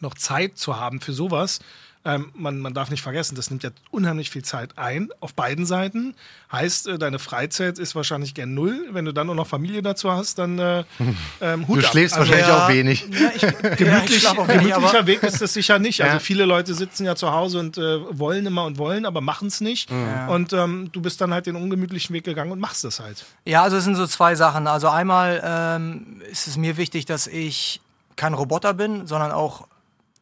noch 0.00 0.14
Zeit 0.14 0.58
zu 0.58 0.76
haben 0.80 1.00
für 1.00 1.12
sowas. 1.12 1.60
Ähm, 2.04 2.30
man, 2.34 2.58
man 2.58 2.74
darf 2.74 2.90
nicht 2.90 3.00
vergessen, 3.00 3.36
das 3.36 3.48
nimmt 3.50 3.62
ja 3.62 3.70
unheimlich 3.92 4.28
viel 4.28 4.42
Zeit 4.42 4.76
ein, 4.76 5.10
auf 5.20 5.34
beiden 5.34 5.66
Seiten. 5.66 6.14
Heißt, 6.50 6.88
äh, 6.88 6.98
deine 6.98 7.20
Freizeit 7.20 7.78
ist 7.78 7.94
wahrscheinlich 7.94 8.34
gern 8.34 8.54
null. 8.54 8.88
Wenn 8.90 9.04
du 9.04 9.12
dann 9.12 9.28
nur 9.28 9.36
noch 9.36 9.46
Familie 9.46 9.82
dazu 9.82 10.10
hast, 10.10 10.38
dann 10.40 10.58
äh, 10.58 10.82
ähm, 11.40 11.68
Hut 11.68 11.76
Du 11.80 11.84
ab. 11.86 11.92
schläfst 11.92 12.16
Also, 12.16 12.32
wahrscheinlich 12.32 12.48
Ja. 12.56 12.64
auch 12.64 12.68
wenig. 12.68 13.06
Ja, 13.08 13.30
ich, 13.36 13.42
ja, 13.42 13.48
ich 13.70 13.76
Gemütlich, 13.78 14.20
schlaf 14.20 14.36
auch 14.38 14.48
wenig, 14.48 14.74
aber 14.74 14.86
gemütlicher 14.90 15.06
Weg 15.06 15.22
ist 15.22 15.40
das 15.40 15.52
sicher 15.52 15.78
nicht. 15.78 16.02
Also 16.02 16.14
Ja. 16.14 16.18
viele 16.18 16.44
Leute 16.44 16.74
sitzen 16.74 17.04
ja 17.06 17.14
zu 17.14 17.30
Hause 17.30 17.60
und 17.60 17.78
äh, 17.78 18.18
wollen 18.18 18.46
immer 18.46 18.64
und 18.64 18.78
wollen, 18.78 19.06
aber 19.06 19.20
machen 19.20 19.46
es 19.46 19.60
nicht. 19.60 19.88
Und 20.26 20.52
ähm, 20.52 20.90
du 20.90 21.00
bist 21.02 21.20
dann 21.20 21.32
halt 21.32 21.46
den 21.46 21.54
ungemütlichen 21.54 22.12
Weg 22.14 22.24
gegangen 22.24 22.50
und 22.50 22.58
machst 22.58 22.84
es 22.84 22.98
halt. 22.98 23.24
Ja, 23.44 23.62
also 23.62 23.76
es 23.76 23.84
sind 23.84 23.94
so 23.94 24.08
zwei 24.08 24.34
Sachen. 24.34 24.66
Also 24.66 24.88
einmal 24.88 25.40
ähm, 25.44 26.20
ist 26.30 26.48
es 26.48 26.56
mir 26.56 26.76
wichtig, 26.76 27.04
dass 27.06 27.28
ich 27.28 27.80
kein 28.16 28.34
Roboter 28.34 28.74
bin, 28.74 29.06
sondern 29.06 29.30
auch 29.30 29.68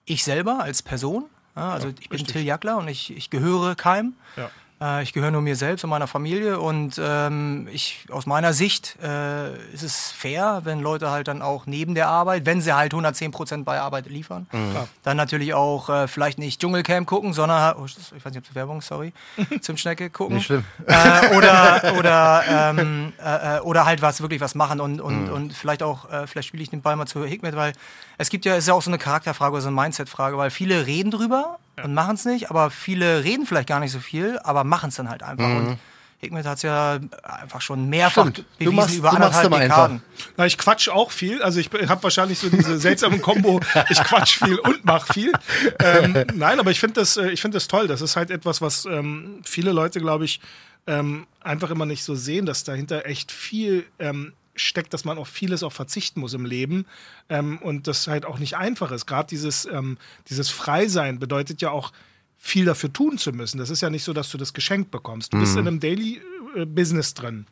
ich 0.05 0.25
selber 0.25 0.61
als 0.61 0.83
Person. 0.83 1.25
Ja, 1.61 1.73
also 1.73 1.88
ich 1.88 2.09
bin 2.09 2.19
richtig. 2.19 2.33
Till 2.33 2.43
Jackler 2.43 2.79
und 2.79 2.88
ich, 2.88 3.14
ich 3.14 3.29
gehöre 3.29 3.75
keinem. 3.75 4.14
Ja. 4.37 4.50
Äh, 4.81 5.03
ich 5.03 5.13
gehöre 5.13 5.31
nur 5.31 5.43
mir 5.43 5.57
selbst 5.57 5.85
und 5.85 5.91
meiner 5.91 6.07
Familie 6.07 6.59
und 6.59 6.99
ähm, 7.03 7.69
ich 7.71 8.07
aus 8.11 8.27
meiner 8.27 8.53
Sicht 8.53 8.97
äh, 9.03 9.55
ist 9.75 9.83
es 9.83 10.11
fair, 10.11 10.61
wenn 10.65 10.81
Leute 10.81 11.11
halt 11.11 11.29
dann 11.29 11.43
auch 11.43 11.67
neben 11.67 11.95
der 11.95 12.09
Arbeit, 12.09 12.47
wenn 12.47 12.61
sie 12.61 12.73
halt 12.73 12.93
110 12.95 13.31
Prozent 13.31 13.65
bei 13.65 13.81
Arbeit 13.81 14.07
liefern, 14.07 14.47
Klar. 14.51 14.89
dann 15.03 15.17
natürlich 15.17 15.53
auch 15.55 15.89
äh, 15.91 16.09
vielleicht 16.09 16.39
nicht 16.39 16.61
Dschungelcamp 16.61 17.07
gucken, 17.07 17.33
sondern 17.33 17.77
oh, 17.77 17.85
ich 17.85 17.97
weiß 18.25 18.33
nicht, 18.33 18.39
ob 18.39 18.45
das 18.47 18.55
Werbung, 18.55 18.81
sorry, 18.81 19.13
Zimtschnecke 19.61 20.09
gucken 20.11 20.37
Nicht 20.37 20.47
schlimm. 20.47 20.65
äh, 20.87 21.37
oder 21.37 21.95
oder 21.99 22.43
ähm, 22.49 23.13
äh, 23.23 23.57
äh, 23.59 23.61
oder 23.61 23.85
halt 23.85 24.01
was 24.03 24.21
wirklich 24.23 24.41
was 24.41 24.55
machen 24.55 24.81
und 24.81 25.01
und, 25.01 25.27
Mhm. 25.27 25.33
und 25.33 25.53
vielleicht 25.53 25.83
auch 25.83 26.11
äh, 26.11 26.27
vielleicht 26.27 26.49
spiele 26.49 26.63
ich 26.63 26.71
den 26.71 26.81
Ball 26.83 26.97
mal 26.97 27.07
zu 27.07 27.25
Hikmet, 27.25 27.55
weil 27.57 27.73
es 28.17 28.31
gibt 28.31 28.45
ja 28.45 28.55
ist 28.55 28.69
ja 28.69 28.75
auch 28.75 28.83
so 28.83 28.91
eine 28.91 28.99
Charakterfrage 28.99 29.53
oder 29.53 29.63
so 29.63 29.69
eine 29.69 29.77
Mindset-Frage, 29.77 30.39
weil 30.39 30.51
viele 30.51 30.87
reden 30.87 31.11
drüber 31.11 31.59
und 31.85 31.95
machen 31.95 32.15
es 32.15 32.25
nicht, 32.25 32.51
aber 32.51 32.71
viele 32.71 33.25
reden 33.25 33.47
vielleicht 33.47 33.69
gar 33.69 33.81
nicht 33.81 33.93
so 33.93 33.99
viel, 34.01 34.39
aber 34.43 34.65
machen 34.65 34.89
es 34.91 34.97
dann 34.97 35.09
halt 35.09 35.23
einfach 35.23 35.47
und 35.49 35.79
Hikmet 36.23 36.45
hat 36.45 36.59
es 36.59 36.63
ja 36.65 36.99
einfach 37.23 37.63
schon 37.63 37.89
mehrfach 37.89 38.27
Mhm. 38.27 38.31
Stimmt. 38.35 38.47
Du 38.59 38.65
bewiesen 38.67 38.75
machst- 38.77 38.99
über 38.99 39.11
du 39.11 39.19
machst 39.21 39.39
anderthalb. 39.45 39.63
Dekaden. 39.71 40.03
Na, 40.37 40.45
ich 40.45 40.59
quatsch 40.59 40.89
auch 40.91 41.11
viel. 41.13 41.43
Also 41.43 41.61
ich 41.61 41.71
habe 41.89 42.03
wahrscheinlich 42.03 42.39
so 42.39 42.51
diese 42.51 42.79
seltsame 42.79 43.21
Kombo, 43.21 43.59
ich 43.89 43.99
quatsch 44.05 44.37
viel 44.45 44.59
und 44.59 44.85
mach 44.85 45.11
viel. 45.15 45.33
Ähm, 45.79 46.25
nein, 46.35 46.61
aber 46.61 46.71
ich 46.73 46.79
finde 46.81 47.01
das, 47.01 47.17
äh, 47.17 47.31
ich 47.31 47.41
finde 47.41 47.57
das 47.57 47.69
toll. 47.69 47.87
Das 47.89 48.03
ist 48.03 48.17
halt 48.17 48.31
etwas, 48.31 48.61
was 48.61 48.85
ähm, 48.85 49.41
viele 49.45 49.73
Leute, 49.73 49.99
glaube 49.99 50.27
ich, 50.27 50.41
ähm, 50.87 51.27
einfach 51.41 51.71
immer 51.71 51.87
nicht 51.87 52.05
so 52.05 52.15
sehen, 52.15 52.45
dass 52.45 52.65
dahinter 52.65 53.07
echt 53.07 53.33
viel 53.33 53.87
ähm, 53.99 54.35
steckt, 54.61 54.95
dass 54.95 55.05
man 55.05 55.19
auf 55.19 55.29
vieles 55.29 55.62
auch 55.62 55.73
verzichten 55.73 56.21
muss 56.21 56.35
im 56.35 56.45
Leben 56.45 56.87
ähm, 57.29 57.59
und 57.59 57.87
das 57.87 58.07
halt 58.07 58.25
auch 58.25 58.38
nicht 58.38 58.57
einfach 58.57 58.90
ist. 58.93 59.07
Gerade 59.07 59.29
dieses, 59.29 59.67
ähm, 59.67 59.99
dieses 60.29 60.50
Freisein 60.50 61.19
bedeutet 61.19 61.62
ja 61.62 61.71
auch, 61.71 61.93
viel 62.43 62.64
dafür 62.64 62.90
tun 62.90 63.19
zu 63.19 63.33
müssen. 63.33 63.59
Das 63.59 63.69
ist 63.69 63.83
ja 63.83 63.90
nicht 63.90 64.02
so, 64.02 64.14
dass 64.14 64.31
du 64.31 64.38
das 64.38 64.55
geschenkt 64.55 64.90
bekommst. 64.90 65.35
Du 65.35 65.38
bist 65.38 65.57
in 65.57 65.69
einem 65.69 65.79
Daily 65.79 66.23
äh, 66.57 66.64
Business 66.64 67.12
drin. 67.12 67.47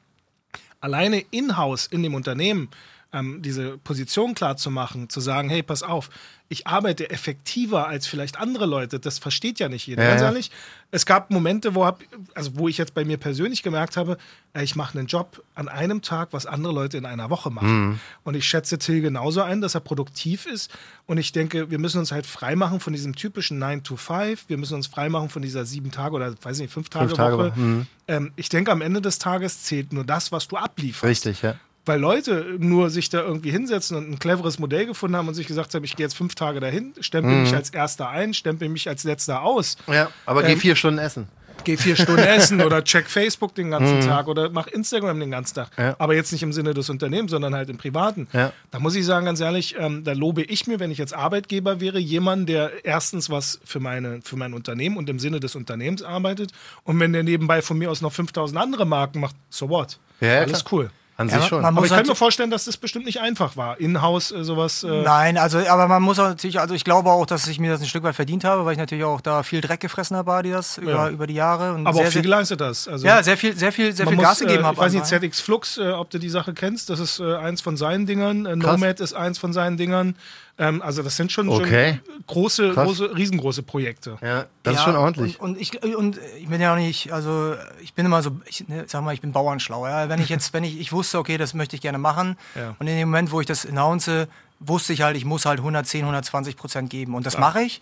Alleine 0.81 1.23
in-house 1.31 1.87
in 1.87 2.03
dem 2.03 2.15
Unternehmen 2.15 2.71
ähm, 3.13 3.41
diese 3.43 3.79
Position 3.79 4.35
klar 4.35 4.57
zu 4.57 4.71
machen, 4.71 5.09
zu 5.09 5.21
sagen, 5.21 5.49
hey, 5.49 5.63
pass 5.63 5.83
auf, 5.83 6.11
ich 6.51 6.67
arbeite 6.67 7.11
effektiver 7.11 7.87
als 7.87 8.07
vielleicht 8.07 8.39
andere 8.39 8.67
Leute, 8.67 8.99
das 8.99 9.19
versteht 9.19 9.59
ja 9.61 9.69
nicht 9.69 9.87
jeder. 9.87 10.03
Ja, 10.03 10.11
Ganz 10.11 10.21
ja. 10.23 10.27
ehrlich, 10.29 10.51
es 10.91 11.05
gab 11.05 11.31
Momente, 11.31 11.75
wo, 11.75 11.85
hab, 11.85 12.03
also 12.35 12.57
wo 12.57 12.69
ich 12.69 12.79
jetzt 12.79 12.95
bei 12.95 13.05
mir 13.05 13.19
persönlich 13.19 13.63
gemerkt 13.63 13.99
habe, 13.99 14.17
ich 14.59 14.75
mache 14.75 14.99
einen 14.99 15.07
Job 15.07 15.43
an 15.55 15.69
einem 15.69 16.01
Tag, 16.01 16.29
was 16.33 16.47
andere 16.47 16.73
Leute 16.73 16.97
in 16.97 17.05
einer 17.05 17.29
Woche 17.29 17.51
machen. 17.51 18.01
Und 18.25 18.35
ich 18.35 18.49
schätze 18.49 18.79
Till 18.79 19.03
genauso 19.03 19.43
ein, 19.43 19.61
dass 19.61 19.75
er 19.75 19.81
produktiv 19.81 20.47
ist. 20.47 20.71
Und 21.07 21.19
ich 21.19 21.33
denke, 21.33 21.71
wir 21.71 21.79
müssen 21.79 21.99
uns 21.99 22.13
halt 22.13 22.27
freimachen 22.27 22.81
von 22.81 22.95
diesem 22.95 23.15
typischen 23.15 23.59
9 23.59 23.83
to 23.83 23.97
5. 23.97 24.49
Wir 24.49 24.57
müssen 24.57 24.75
uns 24.75 24.87
freimachen 24.87 25.29
von 25.29 25.43
dieser 25.43 25.67
sieben 25.67 25.91
Tage 25.91 26.17
oder, 26.17 26.35
weiß 26.43 26.61
nicht, 26.61 26.73
fünf 26.73 26.89
Tage, 26.89 27.09
Fünf 27.09 27.19
Tage 27.19 27.37
Woche. 27.37 27.51
Woche, 27.51 27.61
mhm. 27.61 27.87
Ähm, 28.09 28.33
ich 28.37 28.49
denke, 28.49 28.73
am 28.73 28.81
Ende 28.81 29.03
des 29.03 29.19
Tages 29.19 29.65
zählt 29.65 29.93
nur 29.93 30.05
das, 30.05 30.33
was 30.33 30.49
du 30.49 30.57
ablieferst 30.57 31.27
Richtig, 31.27 31.43
ja. 31.43 31.57
Weil 31.89 31.99
Leute 32.01 32.57
nur 32.59 32.91
sich 32.91 33.09
da 33.09 33.23
irgendwie 33.23 33.51
hinsetzen 33.51 33.97
und 33.97 34.11
ein 34.11 34.19
cleveres 34.19 34.59
Modell 34.59 34.87
gefunden 34.87 35.17
haben 35.17 35.27
und 35.29 35.35
sich 35.35 35.47
gesagt 35.47 35.75
haben, 35.75 35.85
ich 35.85 35.97
gehe 35.97 36.05
jetzt 36.07 36.17
fünf 36.17 36.35
Tage 36.35 36.61
dahin, 36.61 36.93
stempel 37.01 37.33
mich 37.33 37.55
als 37.55 37.71
Erster 37.71 38.09
ein, 38.11 38.35
stempel 38.35 38.69
mich 38.69 38.89
als 38.89 39.05
Letzter 39.05 39.43
aus, 39.43 39.77
Ja, 39.87 40.11
aber 40.27 40.43
geh 40.43 40.53
Ähm, 40.53 40.61
vier 40.61 40.77
Stunden 40.77 40.99
essen. 40.99 41.29
gehe 41.65 41.77
vier 41.77 41.97
Stunden 41.97 42.23
essen 42.37 42.61
oder 42.63 42.85
check 42.85 43.11
Facebook 43.11 43.55
den 43.55 43.71
ganzen 43.73 44.01
Tag 44.03 44.29
oder 44.29 44.49
mach 44.51 44.69
Instagram 44.69 45.19
den 45.19 45.31
ganzen 45.33 45.55
Tag. 45.57 45.71
Ja. 45.77 45.97
Aber 45.99 46.15
jetzt 46.15 46.31
nicht 46.33 46.43
im 46.45 46.53
Sinne 46.53 46.73
des 46.73 46.89
Unternehmens, 46.89 47.31
sondern 47.33 47.55
halt 47.55 47.69
im 47.69 47.79
Privaten. 47.79 48.29
Ja. 48.33 48.53
Da 48.71 48.79
muss 48.79 48.95
ich 48.95 49.05
sagen, 49.05 49.27
ganz 49.27 49.41
ehrlich, 49.41 49.75
ähm, 49.79 50.05
da 50.05 50.13
lobe 50.13 50.43
ich 50.43 50.67
mir, 50.69 50.79
wenn 50.79 50.91
ich 50.93 50.99
jetzt 50.99 51.15
Arbeitgeber 51.15 51.81
wäre, 51.81 51.99
jemanden, 51.99 52.47
der 52.47 52.85
erstens 52.85 53.29
was 53.29 53.59
für, 53.65 53.81
meine, 53.81 54.21
für 54.23 54.37
mein 54.37 54.55
Unternehmen 54.55 54.97
und 54.97 55.09
im 55.11 55.19
Sinne 55.19 55.41
des 55.41 55.57
Unternehmens 55.57 56.03
arbeitet 56.03 56.53
und 56.85 57.01
wenn 57.01 57.13
der 57.13 57.25
nebenbei 57.25 57.61
von 57.61 57.77
mir 57.77 57.91
aus 57.91 58.03
noch 58.03 58.13
5000 58.13 58.59
andere 58.61 58.85
Marken 58.87 59.19
macht, 59.21 59.35
so 59.51 59.69
what? 59.69 59.99
Ja, 60.21 60.41
Alles 60.41 60.65
klar. 60.65 60.73
cool. 60.81 60.91
An 61.19 61.29
Ja, 61.29 61.41
sich 61.41 61.49
schon. 61.49 61.63
man 61.63 61.67
Aber 61.75 61.75
muss 61.81 61.87
ich 61.87 61.91
kann 61.91 61.97
halt- 61.99 62.07
mir 62.07 62.15
vorstellen, 62.15 62.51
dass 62.53 62.65
das 62.67 62.77
bestimmt 62.77 63.05
nicht 63.05 63.21
einfach 63.21 63.57
war. 63.57 63.81
In-house 63.81 64.31
äh, 64.31 64.45
sowas. 64.45 64.85
Äh, 64.85 65.03
Nein, 65.03 65.37
also, 65.37 65.59
aber 65.59 65.89
man 65.89 66.01
muss 66.01 66.21
auch 66.21 66.29
natürlich, 66.29 66.61
also 66.61 66.75
ich 66.75 66.85
glaube 66.85 67.11
auch, 67.11 67.27
dass 67.27 67.49
ich 67.49 67.59
mir 67.59 67.73
das 67.73 67.81
ein 67.81 67.89
Stück 67.89 68.05
weit 68.05 68.15
verdient 68.15 68.45
habe, 68.45 68.65
weil 68.65 68.73
ich 68.75 68.79
natürlich 68.79 69.03
auch 69.03 69.21
da 69.21 69.43
viel 69.43 69.61
Dreck 69.61 69.81
gefressen 69.81 70.17
habe, 70.17 70.33
Adidas, 70.33 70.79
über, 70.79 70.91
Ja. 70.93 71.09
über 71.11 71.27
die 71.27 71.35
Jahre. 71.35 71.75
Und 71.75 71.89
aber 71.89 71.95
sehr, 71.95 72.03
auch 72.03 72.05
viel 72.07 72.13
sehr, 72.13 72.23
geleistet 72.23 72.61
hast. 72.63 72.87
Also 72.87 73.05
Ja, 73.05 73.21
sehr 73.25 73.37
viel, 73.37 73.57
sehr 73.57 73.73
viel, 73.73 73.93
sehr 73.93 74.07
viel 74.07 74.15
muss, 74.15 74.25
Gas 74.25 74.39
gegeben 74.39 74.63
äh, 74.63 74.67
habe. 74.67 74.75
Ich 74.77 74.81
weiß 74.81 74.93
nicht. 74.93 75.07
ZX 75.07 75.41
Flux, 75.41 75.77
äh, 75.79 75.91
ob 75.91 76.09
du 76.11 76.19
die 76.21 76.31
Sache 76.31 76.55
kennst, 76.55 76.89
das 76.89 77.01
ist 77.01 77.19
äh, 77.19 77.35
eins 77.35 77.63
von 77.63 77.77
seinen 77.77 78.07
Dingern. 78.07 78.47
Äh. 78.47 78.55
Nomad 78.55 79.01
ist 79.01 79.15
eins 79.15 79.39
von 79.39 79.53
seinen 79.53 79.77
Dingern. 79.77 80.15
Ähm, 80.61 80.83
also 80.83 81.03
das 81.03 81.17
sind 81.17 81.31
schon, 81.31 81.49
Okay. 81.49 82.01
schon 82.05 82.25
große, 82.27 82.73
Krass. 82.73 82.87
große, 82.87 83.17
riesengroße 83.17 83.63
Projekte. 83.63 84.19
ja, 84.21 84.47
das 84.65 84.75
ist 84.75 84.81
Ja, 84.81 84.85
schon 84.87 84.97
ordentlich. 84.97 85.39
Und, 85.41 85.51
und, 85.57 85.61
ich, 85.61 85.83
und 85.97 86.19
ich 86.39 86.49
bin 86.49 86.61
ja 86.61 86.73
auch 86.73 86.77
nicht, 86.79 87.13
also 87.13 87.55
ich 87.81 87.95
bin 87.95 88.05
immer 88.07 88.23
so, 88.23 88.33
ich 88.47 88.67
ne, 88.69 88.85
sag 88.89 89.03
mal, 89.03 89.15
ich 89.15 89.21
bin 89.21 89.33
Bauernschlau. 89.33 89.87
Ja? 89.87 90.09
Wenn 90.09 90.21
ich 90.21 90.29
jetzt, 90.29 90.53
wenn 90.53 90.65
ich, 90.65 90.81
ich 90.81 90.93
wusste, 90.93 91.19
okay, 91.19 91.39
das 91.39 91.55
möchte 91.55 91.77
ich 91.77 91.83
gerne 91.83 91.99
machen. 91.99 92.37
Ja. 92.57 92.75
Und 92.79 92.89
in 92.89 92.97
dem 92.97 93.09
Moment, 93.09 93.31
wo 93.31 93.41
ich 93.41 93.47
das 93.47 93.65
announce, 93.65 94.27
wusste 94.61 94.93
ich 94.93 95.03
halt, 95.03 95.17
ich 95.17 95.25
muss 95.25 95.47
halt 95.47 95.61
110, 95.61 96.01
120 96.01 96.57
Prozent 96.57 96.91
geben. 96.91 97.15
Und 97.15 97.25
das 97.25 97.39
mache 97.39 97.63
ich. 97.63 97.81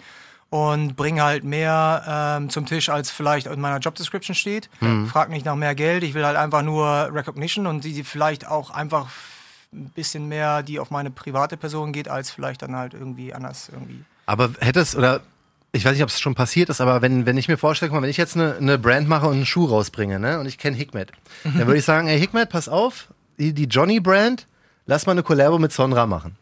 Und 0.49 0.95
bringe 0.95 1.23
halt 1.25 1.43
mehr 1.43 2.37
ähm, 2.39 2.51
zum 2.51 2.67
Tisch, 2.67 2.89
als 2.89 3.11
vielleicht 3.11 3.47
in 3.49 3.61
meiner 3.61 3.79
Job 3.79 3.95
Description 3.97 4.35
steht. 4.37 4.69
Frag 5.11 5.29
nicht 5.31 5.45
nach 5.45 5.57
mehr 5.57 5.75
Geld. 5.75 6.05
Ich 6.05 6.15
will 6.15 6.25
halt 6.25 6.37
einfach 6.37 6.63
nur 6.63 6.87
Recognition 7.13 7.67
und 7.67 7.83
die, 7.85 7.95
die 7.95 8.05
vielleicht 8.05 8.47
auch 8.47 8.71
einfach 8.71 9.09
ein 9.77 9.91
bisschen 9.95 10.29
mehr, 10.29 10.63
die 10.63 10.81
auf 10.81 10.91
meine 10.91 11.11
private 11.11 11.57
Person 11.57 11.93
geht, 11.93 12.09
als 12.09 12.31
vielleicht 12.31 12.63
dann 12.63 12.75
halt 12.75 12.95
irgendwie 12.95 13.35
anders 13.35 13.69
irgendwie. 13.73 14.05
Aber 14.27 14.51
hättest, 14.61 14.97
oder 14.97 15.21
ich 15.73 15.85
weiß 15.85 15.93
nicht, 15.93 16.03
ob 16.03 16.09
es 16.09 16.21
schon 16.21 16.35
passiert 16.35 16.69
ist, 16.69 16.81
aber 16.81 17.03
wenn, 17.03 17.27
wenn 17.27 17.37
ich 17.37 17.49
mir 17.49 17.59
vorstelle, 17.59 17.91
guck 17.91 17.97
mal, 17.97 18.03
wenn 18.03 18.11
ich 18.11 18.17
jetzt 18.17 18.35
eine, 18.37 18.57
eine 18.57 18.79
Brand 18.79 19.09
mache 19.09 19.27
und 19.27 19.35
einen 19.35 19.47
Schuh 19.47 19.67
rausbringe, 19.67 20.19
ne, 20.19 20.41
und 20.41 20.47
ich 20.47 20.59
kenne 20.59 20.77
Hikmet, 20.77 21.13
dann 21.45 21.59
würde 21.67 21.79
ich 21.79 21.85
sagen, 21.85 22.09
ey 22.09 22.19
Hikmet, 22.19 22.49
pass 22.49 22.69
auf, 22.69 23.09
die, 23.39 23.53
die 23.53 23.65
Johnny-Brand, 23.67 24.47
lass 24.87 25.07
mal 25.07 25.13
eine 25.13 25.23
Collabo 25.23 25.59
mit 25.59 25.73
Sonra 25.73 26.07
machen. 26.07 26.37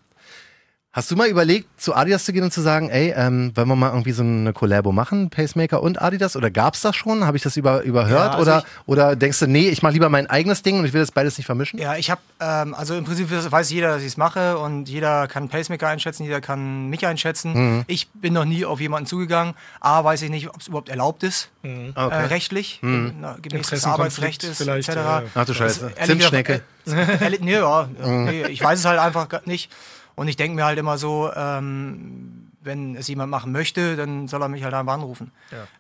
Hast 0.96 1.10
du 1.10 1.16
mal 1.16 1.26
überlegt, 1.26 1.66
zu 1.80 1.92
Adidas 1.96 2.24
zu 2.24 2.32
gehen 2.32 2.44
und 2.44 2.52
zu 2.52 2.60
sagen, 2.60 2.88
ey, 2.88 3.12
ähm, 3.16 3.50
wollen 3.56 3.66
wir 3.66 3.74
mal 3.74 3.88
irgendwie 3.88 4.12
so 4.12 4.22
eine 4.22 4.52
Collabo 4.52 4.92
machen, 4.92 5.28
Pacemaker 5.28 5.82
und 5.82 6.00
Adidas? 6.00 6.36
Oder 6.36 6.52
gab's 6.52 6.82
das 6.82 6.94
schon? 6.94 7.26
Habe 7.26 7.36
ich 7.36 7.42
das 7.42 7.56
über, 7.56 7.82
überhört? 7.82 8.34
Ja, 8.34 8.38
also 8.38 8.42
oder, 8.42 8.58
ich- 8.60 8.86
oder 8.88 9.16
denkst 9.16 9.40
du, 9.40 9.48
nee, 9.48 9.68
ich 9.70 9.82
mache 9.82 9.92
lieber 9.94 10.08
mein 10.08 10.30
eigenes 10.30 10.62
Ding 10.62 10.78
und 10.78 10.84
ich 10.84 10.92
will 10.92 11.00
das 11.00 11.10
beides 11.10 11.36
nicht 11.36 11.46
vermischen? 11.46 11.80
Ja, 11.80 11.96
ich 11.96 12.12
habe, 12.12 12.20
ähm, 12.38 12.74
also 12.74 12.94
im 12.94 13.02
Prinzip 13.02 13.28
weiß 13.28 13.70
jeder, 13.70 13.88
dass 13.88 14.02
ich 14.02 14.06
es 14.06 14.16
mache 14.16 14.56
und 14.56 14.88
jeder 14.88 15.26
kann 15.26 15.48
Pacemaker 15.48 15.88
einschätzen, 15.88 16.22
jeder 16.22 16.40
kann 16.40 16.88
mich 16.90 17.04
einschätzen. 17.04 17.54
Mhm. 17.78 17.84
Ich 17.88 18.08
bin 18.12 18.32
noch 18.32 18.44
nie 18.44 18.64
auf 18.64 18.78
jemanden 18.80 19.08
zugegangen. 19.08 19.54
A, 19.80 20.04
weiß 20.04 20.22
ich 20.22 20.30
nicht, 20.30 20.48
ob 20.48 20.60
es 20.60 20.68
überhaupt 20.68 20.90
erlaubt 20.90 21.24
ist, 21.24 21.48
Okay. 21.64 21.92
äh, 21.96 22.26
rechtlich, 22.26 22.78
na, 22.82 23.36
gemäß 23.42 23.66
des 23.70 23.84
Arbeitsrechts 23.84 24.60
etc. 24.60 24.90
äh, 24.90 25.22
Ach 25.34 25.44
du 25.44 25.54
Scheiße. 25.54 25.90
Zimtschnecke. 26.04 26.62
äh, 26.86 26.90
ehrlich, 27.24 27.40
nee, 27.40 27.54
ja, 27.54 27.88
Mhm. 28.00 28.24
nee, 28.26 28.46
ich 28.46 28.62
weiß 28.62 28.78
es 28.78 28.84
halt 28.84 29.00
einfach 29.00 29.26
nicht. 29.46 29.72
Und 30.16 30.28
ich 30.28 30.36
denke 30.36 30.54
mir 30.56 30.64
halt 30.64 30.78
immer 30.78 30.96
so, 30.98 31.30
ähm, 31.34 32.50
wenn 32.62 32.96
es 32.96 33.08
jemand 33.08 33.30
machen 33.30 33.52
möchte, 33.52 33.96
dann 33.96 34.28
soll 34.28 34.42
er 34.42 34.48
mich 34.48 34.62
halt 34.64 34.74
einfach 34.74 34.94
anrufen. 34.94 35.32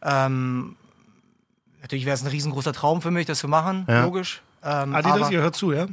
Ähm, 0.02 0.76
natürlich 1.80 2.04
wäre 2.04 2.14
es 2.14 2.22
ein 2.22 2.28
riesengroßer 2.28 2.72
Traum 2.72 3.00
für 3.02 3.10
mich, 3.10 3.26
das 3.26 3.38
zu 3.38 3.48
machen, 3.48 3.86
Ja. 3.88 4.04
logisch. 4.04 4.42
Ähm, 4.62 4.94
Adidas, 4.94 5.22
aber- 5.22 5.32
ihr 5.32 5.40
hört 5.42 5.54
zu, 5.56 5.72
ja? 5.72 5.86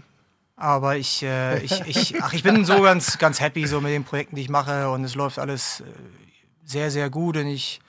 aber 0.55 0.95
ich, 0.97 1.23
äh, 1.23 1.59
ich, 1.63 1.81
ich, 1.87 2.21
ach, 2.23 2.33
ich 2.33 2.43
bin 2.43 2.65
so 2.65 2.81
ganz, 2.81 3.17
ganz 3.17 3.39
happy 3.41 3.65
so 3.67 3.81
mit 3.81 3.91
den 3.91 4.03
Projekten, 4.03 4.35
die 4.35 4.43
ich 4.43 4.49
mache 4.49 4.89
und 4.89 5.03
es 5.03 5.15
läuft 5.15 5.39
alles 5.39 5.81
äh, 5.81 5.83
sehr, 6.65 6.91
sehr 6.91 7.09
gut 7.09 7.35
und 7.37 7.47
ich 7.47 7.81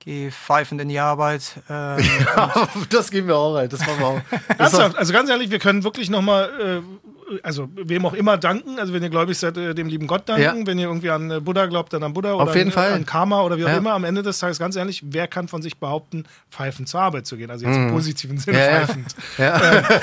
gehe 0.00 0.30
pfeifend 0.32 0.80
in 0.80 0.88
die 0.88 0.98
Arbeit. 0.98 1.60
Ähm, 1.68 2.02
das 2.90 3.10
gehen 3.10 3.26
wir 3.26 3.36
auch 3.36 3.54
rein. 3.54 3.68
Das 3.68 3.80
machen 3.80 3.98
wir 3.98 4.06
auch. 4.06 4.20
Ernsthaft, 4.58 4.96
also 4.96 5.12
ganz 5.12 5.28
ehrlich, 5.30 5.50
wir 5.50 5.58
können 5.58 5.84
wirklich 5.84 6.08
nochmal, 6.10 6.82
äh, 6.82 7.13
also 7.42 7.68
wem 7.74 8.04
auch 8.06 8.12
immer 8.14 8.36
danken. 8.36 8.78
Also 8.78 8.92
wenn 8.92 9.02
ihr 9.02 9.10
gläubig 9.10 9.38
seid, 9.38 9.56
äh, 9.56 9.74
dem 9.74 9.88
lieben 9.88 10.06
Gott 10.06 10.28
danken. 10.28 10.42
Ja. 10.60 10.66
Wenn 10.66 10.78
ihr 10.78 10.86
irgendwie 10.86 11.10
an 11.10 11.30
äh, 11.30 11.40
Buddha 11.40 11.66
glaubt, 11.66 11.92
dann 11.92 12.02
an 12.02 12.12
Buddha 12.12 12.32
Auf 12.34 12.42
oder 12.42 12.54
jeden 12.56 12.68
an, 12.68 12.72
Fall. 12.72 12.92
an 12.92 13.06
Karma 13.06 13.42
oder 13.42 13.56
wie 13.58 13.64
auch 13.64 13.68
Ja. 13.68 13.76
immer. 13.78 13.92
Am 13.94 14.04
Ende 14.04 14.22
des 14.22 14.38
Tages, 14.38 14.58
ganz 14.58 14.76
ehrlich, 14.76 15.02
wer 15.06 15.26
kann 15.28 15.48
von 15.48 15.62
sich 15.62 15.78
behaupten, 15.78 16.24
pfeifend 16.50 16.88
zur 16.88 17.00
Arbeit 17.00 17.26
zu 17.26 17.36
gehen? 17.36 17.50
Also 17.50 17.66
jetzt 17.66 17.76
im 17.76 17.90
positiven 17.90 18.38
Sinne 18.38 18.58
Mhm. 18.58 18.62
Ja, 18.62 18.86
pfeifend. 18.86 19.14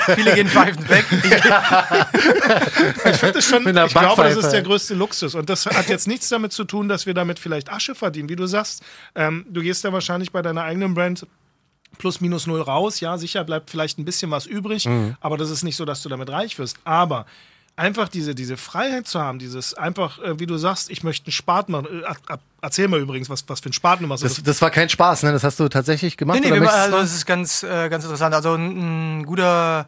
viele 0.16 0.34
gehen 0.34 0.48
pfeifend 0.48 0.88
weg. 0.88 1.04
Ich 3.04 3.16
finde 3.16 3.38
es 3.38 3.44
schon, 3.46 3.66
ich 3.66 3.92
glaube, 3.94 4.22
das 4.22 4.36
ist 4.36 4.50
der 4.50 4.62
größte 4.62 4.94
Luxus. 4.94 5.34
Und 5.34 5.48
das 5.48 5.66
hat 5.66 5.88
jetzt 5.88 6.06
nichts 6.06 6.28
damit 6.28 6.52
zu 6.52 6.64
tun, 6.64 6.88
dass 6.88 7.06
wir 7.06 7.14
damit 7.14 7.38
vielleicht 7.38 7.70
Asche 7.72 7.94
verdienen, 7.94 8.28
wie 8.28 8.36
du 8.36 8.46
sagst. 8.46 8.82
Ähm, 9.14 9.44
du 9.48 9.60
gehst 9.60 9.84
ja 9.84 9.92
wahrscheinlich 9.92 10.32
bei 10.32 10.42
deiner 10.42 10.62
eigenen 10.62 10.94
Brand 10.94 11.26
plus 11.98 12.20
minus 12.20 12.46
null 12.46 12.60
raus. 12.62 13.00
Ja, 13.00 13.18
sicher 13.18 13.44
bleibt 13.44 13.70
vielleicht 13.70 13.98
ein 13.98 14.04
bisschen 14.04 14.30
was 14.30 14.46
übrig, 14.46 14.86
Mhm. 14.86 15.16
aber 15.20 15.36
das 15.36 15.50
ist 15.50 15.62
nicht 15.62 15.76
so, 15.76 15.84
dass 15.84 16.02
du 16.02 16.08
damit 16.08 16.30
reich 16.30 16.58
wirst. 16.58 16.76
Aber 16.84 17.26
einfach 17.74 18.08
diese, 18.08 18.34
diese 18.34 18.56
Freiheit 18.56 19.06
zu 19.06 19.18
haben, 19.20 19.38
dieses 19.38 19.74
einfach, 19.74 20.18
äh, 20.18 20.38
wie 20.38 20.46
du 20.46 20.56
sagst, 20.58 20.90
ich 20.90 21.02
möchte 21.04 21.26
einen 21.26 21.32
Spat 21.32 21.68
machen. 21.68 21.86
Äh, 22.02 22.36
erzähl 22.60 22.86
mal 22.88 23.00
übrigens, 23.00 23.30
was, 23.30 23.44
was 23.48 23.60
für 23.60 23.66
einen 23.66 23.72
Spaten 23.72 24.02
du 24.02 24.08
machst. 24.08 24.22
Das, 24.24 24.42
das 24.42 24.60
war 24.60 24.70
kein 24.70 24.88
Spaß, 24.88 25.22
ne? 25.22 25.32
Das 25.32 25.42
hast 25.42 25.58
du 25.58 25.68
tatsächlich 25.68 26.16
gemacht. 26.16 26.38
Nee, 26.40 26.46
nee, 26.46 26.52
oder 26.52 26.60
wir, 26.62 26.72
also 26.72 26.98
das 26.98 27.14
ist 27.14 27.24
ganz, 27.26 27.62
äh, 27.62 27.88
ganz 27.88 28.04
interessant. 28.04 28.34
Also 28.34 28.54
ein, 28.54 29.20
ein 29.20 29.24
guter, 29.24 29.86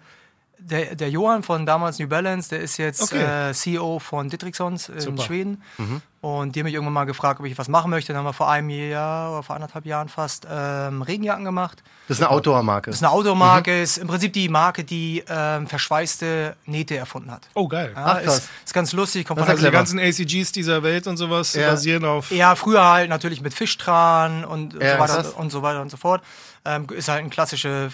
der, 0.59 0.95
der 0.95 1.11
Johann 1.11 1.43
von 1.43 1.67
damals 1.67 1.99
New 1.99 2.09
Balance, 2.09 2.49
der 2.51 2.61
ist 2.61 2.77
jetzt 2.79 3.03
Okay. 3.03 3.51
äh, 3.51 3.53
CEO 3.53 3.99
von 3.99 4.29
Dittrixons 4.31 4.89
in 4.89 5.01
Super. 5.01 5.23
Schweden. 5.23 5.63
Mhm. 5.79 6.01
Und 6.23 6.57
die 6.57 6.61
haben 6.61 6.65
mich 6.65 6.73
irgendwann 6.75 6.95
mal 6.95 7.05
gefragt, 7.05 7.39
ob 7.41 7.45
ich 7.45 7.59
was 7.59 7.69
machen 7.69 7.91
möchte. 7.91 8.13
Dann 8.15 8.21
haben 8.21 8.25
wir 8.27 8.33
vor 8.33 8.49
einem 8.51 8.71
Jahr 8.71 9.31
oder 9.33 9.43
vor 9.43 9.57
anderthalb 9.57 9.85
Jahren 9.85 10.09
fast 10.09 10.47
ähm, 10.51 11.03
Regenjacken 11.03 11.45
gemacht. 11.45 11.83
das 12.09 12.17
ist 12.17 12.23
eine 12.23 12.31
Outdoor-Marke. 12.31 12.91
Das 12.91 12.97
ist 12.97 13.03
eine 13.03 13.13
Outdoor-Marke, 13.13 13.83
ist 13.83 13.99
im 13.99 14.09
Prinzip 14.09 14.33
die 14.33 14.49
Marke, 14.49 14.85
die 14.85 15.23
ähm, 15.29 15.67
verschweißte 15.67 16.57
Nähte 16.65 16.97
erfunden 16.97 17.31
hat. 17.31 17.47
oh, 17.53 17.69
geil. 17.69 17.93
Ja, 17.95 18.05
Ach, 18.07 18.23
ist, 18.23 18.49
ist 18.65 18.73
ganz 18.73 18.93
lustig, 18.95 19.27
kommt 19.27 19.41
Das 19.41 19.49
Also 19.51 19.67
die 19.67 19.71
ganzen 19.71 19.99
ACGs 19.99 20.53
dieser 20.53 20.83
Welt 20.83 21.07
und 21.07 21.19
sowas 21.19 21.53
Ja. 21.55 21.73
basieren 21.73 22.07
auf. 22.07 22.31
Ja, 22.31 22.55
früher 22.55 22.83
halt 22.87 23.11
natürlich 23.11 23.43
mit 23.43 23.53
Fischtran 23.53 24.47
und, 24.47 24.73
Ja, 24.81 24.95
so 24.95 24.99
weiter 25.03 25.39
und 25.39 25.51
so 25.51 25.61
weiter 25.63 25.83
und 25.83 25.91
so 25.91 25.99
fort. 25.99 26.23
Ähm, 26.65 26.87
ist 26.89 27.09
halt 27.09 27.21
eine 27.21 27.29
klassische 27.29 27.91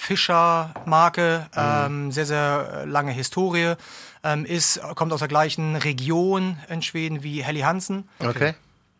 Fischermarke, 0.00 1.46
Mhm. 1.54 1.60
ähm, 2.06 2.12
sehr, 2.12 2.26
sehr 2.26 2.82
äh, 2.82 2.84
lange 2.86 3.12
Historie. 3.12 3.74
Ähm, 4.22 4.44
ist, 4.44 4.80
kommt 4.96 5.12
aus 5.12 5.20
der 5.20 5.28
gleichen 5.28 5.76
Region 5.76 6.58
in 6.68 6.82
Schweden 6.82 7.22
wie 7.22 7.42
Helly 7.42 7.60
Hansen. 7.60 8.08
Okay. 8.18 8.54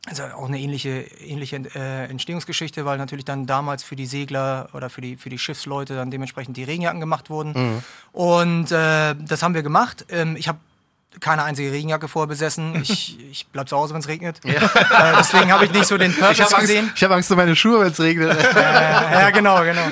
Also 0.09 0.23
auch 0.25 0.49
eine 0.49 0.59
ähnliche, 0.59 1.03
ähnliche 1.21 1.57
äh, 1.75 2.05
Entstehungsgeschichte, 2.11 2.87
weil 2.87 2.97
natürlich 2.97 3.27
dann 3.27 3.47
damals 3.47 3.83
für 3.85 3.97
die 3.97 4.07
Segler 4.07 4.71
oder 4.73 4.89
für 4.89 5.03
die, 5.03 5.17
für 5.19 5.29
die 5.29 5.39
Schiffsleute 5.39 5.95
dann 5.95 6.11
dementsprechend 6.11 6.57
die 6.57 6.65
Regenjacken 6.65 7.01
gemacht 7.01 7.29
wurden. 7.29 7.83
Und 8.13 8.73
äh, 8.73 9.15
das 9.15 9.43
haben 9.43 9.53
wir 9.55 9.63
gemacht. 9.63 10.07
Ähm, 10.09 10.37
ich 10.37 10.49
habe 10.49 10.59
keine 11.19 11.43
einzige 11.43 11.73
Regenjacke 11.73 12.07
vorher 12.07 12.29
besessen. 12.29 12.81
Ich, 12.83 13.19
ich 13.31 13.47
bleib 13.49 13.69
zu 13.69 13.77
Hause, 13.77 13.95
wenn 13.95 14.01
es 14.01 14.09
regnet. 14.09 14.41
Äh, 14.45 14.61
deswegen 15.19 15.53
habe 15.53 15.65
ich 15.65 15.73
nicht 15.73 15.87
so 15.87 15.99
den 15.99 16.13
Ich 16.13 16.19
Purpose 16.19 16.45
habe 16.45 16.55
Angst, 16.55 16.69
gesehen. 16.69 16.93
ich 16.95 17.03
hab 17.05 17.11
Angst 17.11 17.31
um 17.31 17.37
meine 17.37 17.57
Schuhe, 17.57 17.81
wenn 17.81 17.89
es 17.93 18.01
regnet. 18.01 18.37
Ja, 18.55 19.31
genau, 19.31 19.63
genau. 19.65 19.83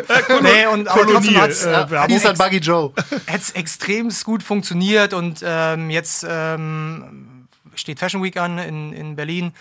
nee, 0.42 0.66
und, 0.66 0.86
aber 0.88 1.02
trotzdem 1.02 1.34
Kolonie, 1.34 1.36
hat's, 1.36 1.64
äh, 1.64 1.86
Hieß 2.08 2.22
dann 2.22 2.38
Buggy 2.38 2.58
Joe. 2.58 2.92
hat's 3.26 3.50
extrem 3.50 4.12
gut 4.24 4.42
funktioniert 4.42 5.12
und 5.12 5.40
ähm, 5.44 5.90
jetzt 5.90 6.24
ähm, 6.28 7.46
steht 7.74 7.98
Fashion 7.98 8.22
Week 8.22 8.36
an 8.36 8.58
in, 8.58 8.92
in 8.92 9.16
Berlin 9.16 9.52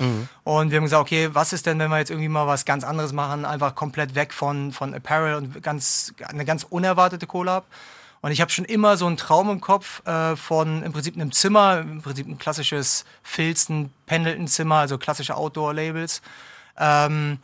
und 0.44 0.72
wir 0.72 0.78
haben 0.78 0.84
gesagt, 0.84 1.02
okay, 1.02 1.30
was 1.34 1.54
ist 1.54 1.66
denn, 1.66 1.80
wenn 1.80 1.90
wir 1.90 2.00
jetzt 2.00 2.10
irgendwie 2.10 2.30
mal 2.30 2.48
was 2.48 2.66
ganz 2.66 2.84
anderes 2.84 3.14
machen, 3.14 3.46
einfach 3.46 3.76
komplett 3.76 4.16
weg 4.16 4.34
von, 4.34 4.72
von 4.72 4.94
Apparel 4.94 5.36
und 5.36 5.62
ganz, 5.64 6.14
eine 6.28 6.46
ganz 6.46 6.64
unerwartete 6.64 7.28
Collab. 7.28 7.66
Und 8.22 8.32
ich 8.32 8.42
habe 8.42 8.52
schon 8.52 8.66
immer 8.66 8.98
so 8.98 9.06
einen 9.06 9.18
Traum 9.18 9.50
im 9.50 9.62
Kopf 9.62 10.06
äh, 10.08 10.36
von 10.36 10.84
im 10.84 10.92
Prinzip 10.92 11.16
einem 11.16 11.32
Zimmer, 11.32 11.80
im 11.80 12.02
Prinzip 12.02 12.28
ein 12.28 12.38
klassisches 12.38 13.06
Filzen, 13.24 13.92
Pendleton-Zimmer, 14.06 14.76
also 14.76 14.98
klassische 14.98 15.36
Outdoor-Labels. 15.36 16.22
Ähm, 16.78 17.40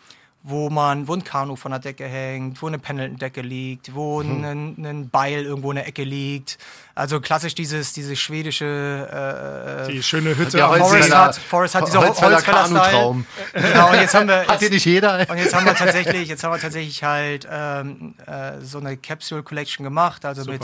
wo 0.46 0.70
man, 0.70 1.08
wo 1.08 1.14
ein 1.14 1.24
Kanu 1.24 1.56
von 1.56 1.72
der 1.72 1.80
Decke 1.80 2.06
hängt, 2.06 2.62
wo 2.62 2.68
eine 2.68 2.78
Pendleton-Decke 2.78 3.40
liegt, 3.42 3.96
wo 3.96 4.22
Hm. 4.22 4.44
ein, 4.44 4.86
ein 4.86 5.10
Beil 5.10 5.46
irgendwo 5.46 5.72
in 5.72 5.78
der 5.78 5.88
Ecke 5.88 6.04
liegt. 6.04 6.58
Also 6.96 7.22
klassisch 7.22 7.56
dieses, 7.56 7.94
diese 7.94 8.16
schwedische 8.16 9.86
äh, 9.88 9.92
Die 9.92 10.04
schöne 10.04 10.38
Hütte. 10.38 10.58
Ja, 10.58 10.70
Holzfäller- 10.70 11.16
hat, 11.28 11.36
Forest 11.38 11.76
hat 11.76 11.88
dieser 11.88 12.00
Holzfäller 12.06 12.36
Holzfäller-Style. 12.36 13.24
Genau, 13.54 13.90
und 13.90 13.96
jetzt 13.96 14.14
haben 14.14 14.28
wir, 14.28 14.46
Hat 14.48 14.60
hier 14.60 14.70
nicht 14.70 14.86
jeder? 14.86 15.26
und 15.30 15.38
jetzt 15.38 15.56
haben 15.56 15.66
wir 15.66 15.76
tatsächlich, 15.76 16.28
jetzt 16.28 16.44
haben 16.44 16.52
wir 16.54 16.60
tatsächlich 16.60 17.04
halt 17.04 17.48
ähm, 17.50 18.14
äh, 18.28 18.60
so 18.62 18.80
eine 18.80 18.98
Capsule 18.98 19.44
Collection 19.44 19.84
gemacht, 19.86 20.26
also 20.26 20.44
mit, 20.50 20.62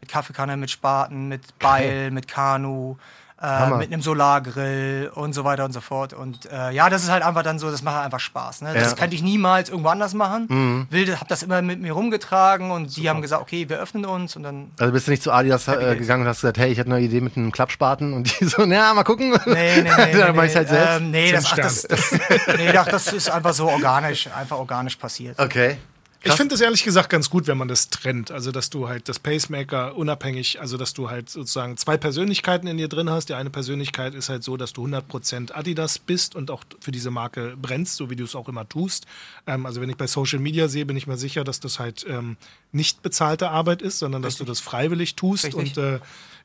mit 0.00 0.10
Kaffeekanne, 0.10 0.56
mit 0.56 0.70
Spaten, 0.72 1.28
mit 1.28 1.56
Beil, 1.60 2.10
mit 2.10 2.26
Kanu, 2.26 2.96
äh, 3.42 3.70
mit 3.70 3.92
einem 3.92 4.02
Solargrill 4.02 5.10
und 5.14 5.32
so 5.32 5.44
weiter 5.44 5.64
und 5.64 5.72
so 5.72 5.80
fort. 5.80 6.12
Und 6.12 6.50
äh, 6.50 6.70
ja, 6.72 6.90
das 6.90 7.04
ist 7.04 7.10
halt 7.10 7.22
einfach 7.22 7.42
dann 7.42 7.58
so, 7.58 7.70
das 7.70 7.82
macht 7.82 7.96
halt 7.96 8.04
einfach 8.06 8.20
Spaß. 8.20 8.62
Ne? 8.62 8.74
Das 8.74 8.82
Ja. 8.82 8.90
Mhm. 8.90 8.96
könnte 8.96 9.16
ich 9.16 9.22
niemals 9.22 9.68
irgendwo 9.70 9.88
anders 9.88 10.14
machen. 10.14 10.86
Wilde, 10.90 11.20
hab 11.20 11.28
das 11.28 11.42
immer 11.42 11.62
mit 11.62 11.80
mir 11.80 11.92
rumgetragen 11.92 12.70
und 12.70 12.96
die 12.96 13.08
haben 13.08 13.22
gesagt, 13.22 13.40
okay, 13.42 13.68
wir 13.68 13.78
öffnen 13.78 14.04
uns 14.04 14.36
und 14.36 14.42
dann. 14.42 14.70
Also 14.78 14.92
bist 14.92 15.06
du 15.06 15.10
nicht 15.12 15.22
zu 15.22 15.32
Adidas 15.32 15.66
äh, 15.68 15.96
gegangen 15.96 16.22
und 16.22 16.28
hast 16.28 16.42
gesagt, 16.42 16.58
hey, 16.58 16.70
ich 16.70 16.78
hatte 16.78 16.90
eine 16.90 17.00
Idee 17.00 17.20
mit 17.20 17.36
einem 17.36 17.50
Klappspaten 17.52 18.12
und 18.12 18.40
die 18.40 18.44
so, 18.44 18.64
na, 18.66 18.92
mal 18.94 19.04
gucken. 19.04 19.30
Nee, 19.46 19.82
nee, 19.82 19.82
nee. 19.82 19.90
Dann 20.20 20.32
nee, 20.32 20.32
mach 20.36 20.44
ich's 20.44 20.56
halt 20.56 20.68
nee, 20.70 20.76
selbst. 20.76 20.96
Ähm, 21.00 21.10
nee, 21.10 21.32
das, 21.32 21.44
ach, 21.46 21.56
das, 21.56 21.82
das, 21.82 22.12
nee, 22.56 22.76
ach, 22.76 22.86
das 22.88 23.12
ist 23.12 23.30
einfach 23.30 23.54
so 23.54 23.68
organisch, 23.68 24.28
einfach 24.36 24.58
organisch 24.58 24.96
passiert. 24.96 25.38
Okay. 25.38 25.78
Ich 26.22 26.32
finde 26.34 26.54
es 26.54 26.60
ehrlich 26.60 26.84
gesagt 26.84 27.08
ganz 27.08 27.30
gut, 27.30 27.46
wenn 27.46 27.56
man 27.56 27.68
das 27.68 27.88
trennt. 27.88 28.30
Also, 28.30 28.52
dass 28.52 28.68
du 28.68 28.88
halt 28.88 29.08
das 29.08 29.18
Pacemaker 29.18 29.96
unabhängig, 29.96 30.60
also, 30.60 30.76
dass 30.76 30.92
du 30.92 31.08
halt 31.08 31.30
sozusagen 31.30 31.78
zwei 31.78 31.96
Persönlichkeiten 31.96 32.66
in 32.66 32.76
dir 32.76 32.88
drin 32.88 33.08
hast. 33.08 33.30
Die 33.30 33.34
eine 33.34 33.48
Persönlichkeit 33.48 34.14
ist 34.14 34.28
halt 34.28 34.44
so, 34.44 34.58
dass 34.58 34.74
du 34.74 34.84
100% 34.84 35.52
Adidas 35.52 35.98
bist 35.98 36.34
und 36.34 36.50
auch 36.50 36.64
für 36.80 36.92
diese 36.92 37.10
Marke 37.10 37.56
brennst, 37.60 37.96
so 37.96 38.10
wie 38.10 38.16
du 38.16 38.24
es 38.24 38.34
auch 38.34 38.48
immer 38.48 38.68
tust. 38.68 39.06
Ähm, 39.46 39.64
also, 39.64 39.80
wenn 39.80 39.88
ich 39.88 39.96
bei 39.96 40.06
Social 40.06 40.40
Media 40.40 40.68
sehe, 40.68 40.84
bin 40.84 40.96
ich 40.96 41.06
mir 41.06 41.16
sicher, 41.16 41.42
dass 41.42 41.60
das 41.60 41.78
halt 41.78 42.04
ähm, 42.06 42.36
nicht 42.72 43.02
bezahlte 43.02 43.50
Arbeit 43.50 43.80
ist, 43.80 43.98
sondern 43.98 44.20
dass 44.20 44.36
du 44.36 44.44
das 44.44 44.60
freiwillig 44.60 45.16
tust 45.16 45.44
Richtig. 45.44 45.76
und 45.76 45.82
äh, 45.82 46.00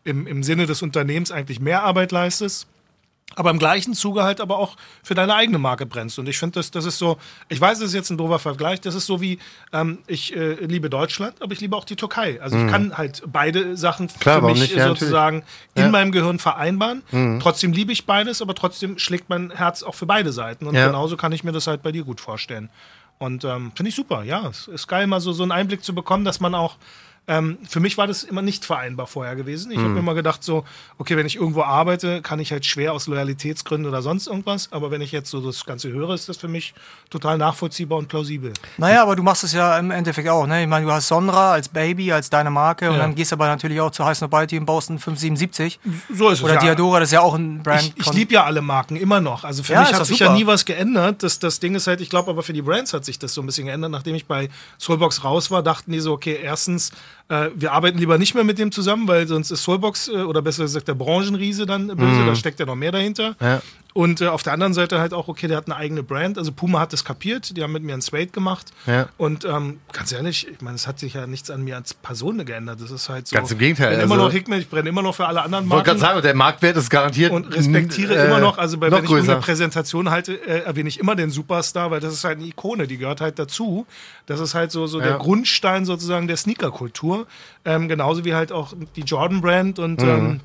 im, 0.05 0.25
im 0.25 0.43
Sinne 0.43 0.67
des 0.67 0.83
Unternehmens 0.83 1.31
eigentlich 1.31 1.59
mehr 1.59 1.83
Arbeit 1.83 2.13
leistest 2.13 2.67
aber 3.33 3.49
im 3.49 3.59
gleichen 3.59 3.93
Zuge 3.95 4.23
halt 4.23 4.39
aber 4.39 4.59
auch 4.59 4.77
für 5.03 5.15
deine 5.15 5.33
eigene 5.35 5.57
Marke 5.57 5.85
brennst. 5.85 6.19
Und 6.19 6.29
ich 6.29 6.37
finde, 6.37 6.59
das, 6.59 6.71
das 6.71 6.85
ist 6.85 6.97
so, 6.99 7.17
ich 7.49 7.59
weiß, 7.59 7.79
das 7.79 7.89
ist 7.89 7.93
jetzt 7.93 8.09
ein 8.11 8.17
doofer 8.17 8.39
Vergleich, 8.39 8.79
das 8.81 8.93
ist 8.95 9.07
so 9.07 9.19
wie, 9.19 9.39
ähm, 9.73 9.97
ich 10.07 10.35
äh, 10.35 10.53
liebe 10.63 10.89
Deutschland, 10.89 11.41
aber 11.41 11.51
ich 11.51 11.59
liebe 11.59 11.75
auch 11.75 11.83
die 11.85 11.95
Türkei. 11.95 12.39
Also 12.41 12.57
ich 12.57 12.67
kann 12.71 12.97
halt 12.97 13.23
beide 13.25 13.75
Sachen 13.75 14.05
Mhm. 14.05 14.19
Klar, 14.19 14.39
für 14.39 14.45
mich 14.45 14.59
nicht? 14.61 14.75
Ja, 14.75 14.87
sozusagen 14.87 15.43
in 15.73 15.81
Ja. 15.81 15.85
Mhm. 15.87 15.91
meinem 15.91 16.11
Gehirn 16.11 16.39
vereinbaren. 16.39 17.01
Trotzdem 17.41 17.73
liebe 17.73 17.91
ich 17.91 18.05
beides, 18.05 18.41
aber 18.41 18.53
trotzdem 18.55 18.99
schlägt 18.99 19.27
mein 19.27 19.51
Herz 19.51 19.83
auch 19.83 19.95
für 19.95 20.05
beide 20.05 20.31
Seiten. 20.31 20.67
Und 20.67 20.75
Ja. 20.75 20.85
genauso 20.87 21.17
kann 21.17 21.31
ich 21.31 21.43
mir 21.43 21.51
das 21.51 21.67
halt 21.67 21.81
bei 21.81 21.91
dir 21.91 22.03
gut 22.03 22.21
vorstellen. 22.21 22.69
Und 23.17 23.43
ähm, 23.43 23.71
finde 23.75 23.89
ich 23.89 23.95
super, 23.95 24.23
ja. 24.23 24.47
Es 24.47 24.67
ist 24.67 24.87
geil, 24.87 25.07
mal 25.07 25.19
so, 25.19 25.33
so 25.33 25.43
einen 25.43 25.51
Einblick 25.51 25.83
zu 25.83 25.95
bekommen, 25.95 26.25
dass 26.25 26.39
man 26.39 26.53
auch 26.53 26.75
ähm, 27.27 27.57
für 27.67 27.79
mich 27.79 27.97
war 27.97 28.05
das 28.05 28.23
immer 28.23 28.41
nicht 28.43 28.65
vereinbar 28.65 29.07
vorher 29.07 29.35
gewesen. 29.35 29.71
Ich 29.71 29.79
habe 29.79 29.89
mir 29.89 29.99
immer 29.99 30.13
gedacht, 30.13 30.43
so, 30.43 30.63
okay, 30.99 31.17
wenn 31.17 31.25
ich 31.25 31.37
irgendwo 31.37 31.63
arbeite, 31.63 32.21
kann 32.21 32.39
ich 32.39 32.51
halt 32.51 32.65
schwer 32.67 32.93
aus 32.93 33.07
Loyalitätsgründen 33.07 33.89
oder 33.89 34.03
sonst 34.03 34.27
irgendwas. 34.27 34.67
Aber 34.71 34.91
wenn 34.91 35.01
ich 35.01 35.11
jetzt 35.11 35.31
so 35.31 35.41
das 35.41 35.65
Ganze 35.65 35.91
höre, 35.91 36.11
ist 36.13 36.29
das 36.29 36.37
für 36.37 36.47
mich 36.47 36.75
total 37.09 37.37
nachvollziehbar 37.39 37.97
und 37.97 38.07
plausibel. 38.09 38.53
Naja, 38.77 39.01
aber 39.01 39.15
du 39.15 39.23
machst 39.23 39.43
es 39.43 39.53
ja 39.53 39.77
im 39.79 39.89
Endeffekt 39.89 40.29
auch. 40.29 40.45
Ne? 40.45 40.61
Ich 40.63 40.67
meine, 40.67 40.85
du 40.85 40.91
hast 40.91 41.07
Sonra 41.07 41.53
als 41.53 41.67
Baby, 41.69 42.11
als 42.11 42.29
deine 42.29 42.51
Marke 42.51 42.89
und 42.89 42.97
Ja. 42.97 43.01
dann 43.01 43.15
gehst 43.15 43.31
du 43.31 43.35
aber 43.37 43.47
natürlich 43.47 43.81
auch 43.81 43.91
zu 43.91 44.05
Heiß 44.05 44.21
Nobody 44.21 44.59
und 44.59 44.65
baust 44.67 44.89
einen 44.89 44.99
577. 44.99 45.79
So 46.13 46.29
ist 46.29 46.39
es. 46.39 46.43
Oder 46.43 46.55
ja. 46.55 46.59
Diadora, 46.59 46.99
das 46.99 47.09
ist 47.09 47.13
ja 47.13 47.21
auch 47.21 47.33
ein 47.33 47.63
Brand. 47.63 47.93
Ich, 47.95 48.05
ich 48.07 48.13
liebe 48.13 48.33
ja 48.35 48.43
alle 48.43 48.61
Marken 48.61 48.95
immer 48.97 49.19
noch. 49.19 49.43
Also 49.43 49.63
für 49.63 49.73
Ja, 49.73 49.81
mich 49.81 49.93
hat 49.93 50.05
sich 50.05 50.19
ja 50.19 50.27
super. 50.27 50.37
nie 50.37 50.45
was 50.45 50.65
geändert. 50.65 51.23
Das, 51.23 51.39
das 51.39 51.59
Ding 51.59 51.73
ist 51.75 51.87
halt, 51.87 52.01
ich 52.01 52.09
glaube, 52.11 52.29
aber 52.29 52.43
für 52.43 52.53
die 52.53 52.61
Brands 52.61 52.93
hat 52.93 53.03
sich 53.03 53.17
das 53.17 53.33
so 53.33 53.41
ein 53.41 53.47
bisschen 53.47 53.65
geändert. 53.65 53.89
Nachdem 53.91 54.13
ich 54.13 54.25
bei 54.27 54.49
Soulbox 54.79 55.23
raus 55.23 55.49
war, 55.49 55.63
dachten 55.63 55.91
die 55.91 55.99
so, 55.99 56.13
okay, 56.13 56.37
erstens, 56.41 56.91
äh, 57.29 57.49
wir 57.55 57.71
arbeiten 57.71 57.97
lieber 57.97 58.17
nicht 58.17 58.35
mehr 58.35 58.43
mit 58.43 58.59
dem 58.59 58.71
zusammen, 58.71 59.07
weil 59.07 59.27
sonst 59.27 59.51
ist 59.51 59.63
Soulbox 59.63 60.09
äh, 60.09 60.11
oder 60.23 60.41
besser 60.41 60.63
gesagt 60.63 60.87
der 60.87 60.93
Branchenriese 60.93 61.65
dann 61.65 61.87
böse, 61.87 62.25
da 62.25 62.35
steckt 62.35 62.59
ja 62.59 62.65
noch 62.65 62.75
mehr 62.75 62.91
dahinter. 62.91 63.35
Ja. 63.41 63.61
Und 63.97 64.19
äh, 64.19 64.27
auf 64.27 64.43
der 64.43 64.51
anderen 64.51 64.73
Seite 64.73 64.99
halt 64.99 65.13
auch, 65.13 65.29
okay, 65.29 65.47
der 65.47 65.55
hat 65.55 65.67
eine 65.67 65.77
eigene 65.77 66.03
Brand. 66.03 66.37
Also 66.37 66.51
Puma 66.51 66.81
hat 66.81 66.91
das 66.91 67.05
kapiert, 67.05 67.55
die 67.55 67.63
haben 67.63 67.71
mit 67.71 67.81
mir 67.81 67.93
einen 67.93 68.01
Suede 68.01 68.27
gemacht. 68.27 68.73
Ja. 68.87 69.07
Und 69.17 69.45
ähm, 69.45 69.79
ganz 69.93 70.11
ehrlich, 70.11 70.49
ich 70.51 70.59
meine, 70.59 70.75
es 70.75 70.85
hat 70.85 70.99
sich 70.99 71.13
ja 71.13 71.25
nichts 71.27 71.49
an 71.49 71.63
mir 71.63 71.77
als 71.77 71.93
Person 71.93 72.43
geändert. 72.43 72.81
Das 72.81 72.91
ist 72.91 73.07
halt 73.07 73.25
so. 73.29 73.37
Ganz 73.37 73.51
im 73.51 73.57
Gegenteil, 73.57 73.85
Ich 73.93 73.97
brenne 73.99 74.03
immer 74.03 74.15
also- 74.15 74.25
noch 74.25 74.33
Hickman, 74.33 74.59
ich 74.59 74.69
brenne 74.69 74.89
immer 74.89 75.01
noch 75.01 75.15
für 75.15 75.25
alle 75.27 75.41
anderen 75.43 75.63
Ich 75.67 75.71
wollte 75.71 75.91
Marken 75.91 75.99
gerade 76.01 76.13
sagen, 76.15 76.21
der 76.23 76.35
Marktwert 76.35 76.75
ist 76.75 76.89
garantiert. 76.89 77.31
und 77.31 77.55
respektiere 77.55 78.17
äh, 78.17 78.25
immer 78.27 78.39
noch, 78.41 78.57
also 78.57 78.77
bei, 78.77 78.89
noch 78.89 78.97
wenn 78.97 79.05
ich 79.05 79.09
irgendeine 79.11 79.37
größer. 79.39 79.45
Präsentation 79.45 80.09
halte, 80.11 80.33
äh, 80.45 80.63
erwähne 80.65 80.89
ich 80.89 80.99
immer 80.99 81.15
den 81.15 81.31
Superstar, 81.31 81.89
weil 81.89 82.01
das 82.01 82.11
ist 82.13 82.25
halt 82.25 82.39
eine 82.39 82.47
Ikone, 82.47 82.87
die 82.87 82.97
gehört 82.97 83.21
halt 83.21 83.39
dazu. 83.39 83.87
Das 84.25 84.41
ist 84.41 84.55
halt 84.55 84.73
so, 84.73 84.87
so 84.87 84.99
der 84.99 85.11
Ja. 85.11 85.17
Grundstein 85.19 85.85
sozusagen 85.85 86.27
der 86.27 86.35
Sneaker-Kultur. 86.35 87.27
Ähm, 87.63 87.87
genauso 87.87 88.25
wie 88.25 88.33
halt 88.33 88.51
auch 88.51 88.73
die 88.97 89.03
Jordan-Brand 89.03 89.79
und 89.79 90.01
Mhm. 90.01 90.09
ähm, 90.09 90.39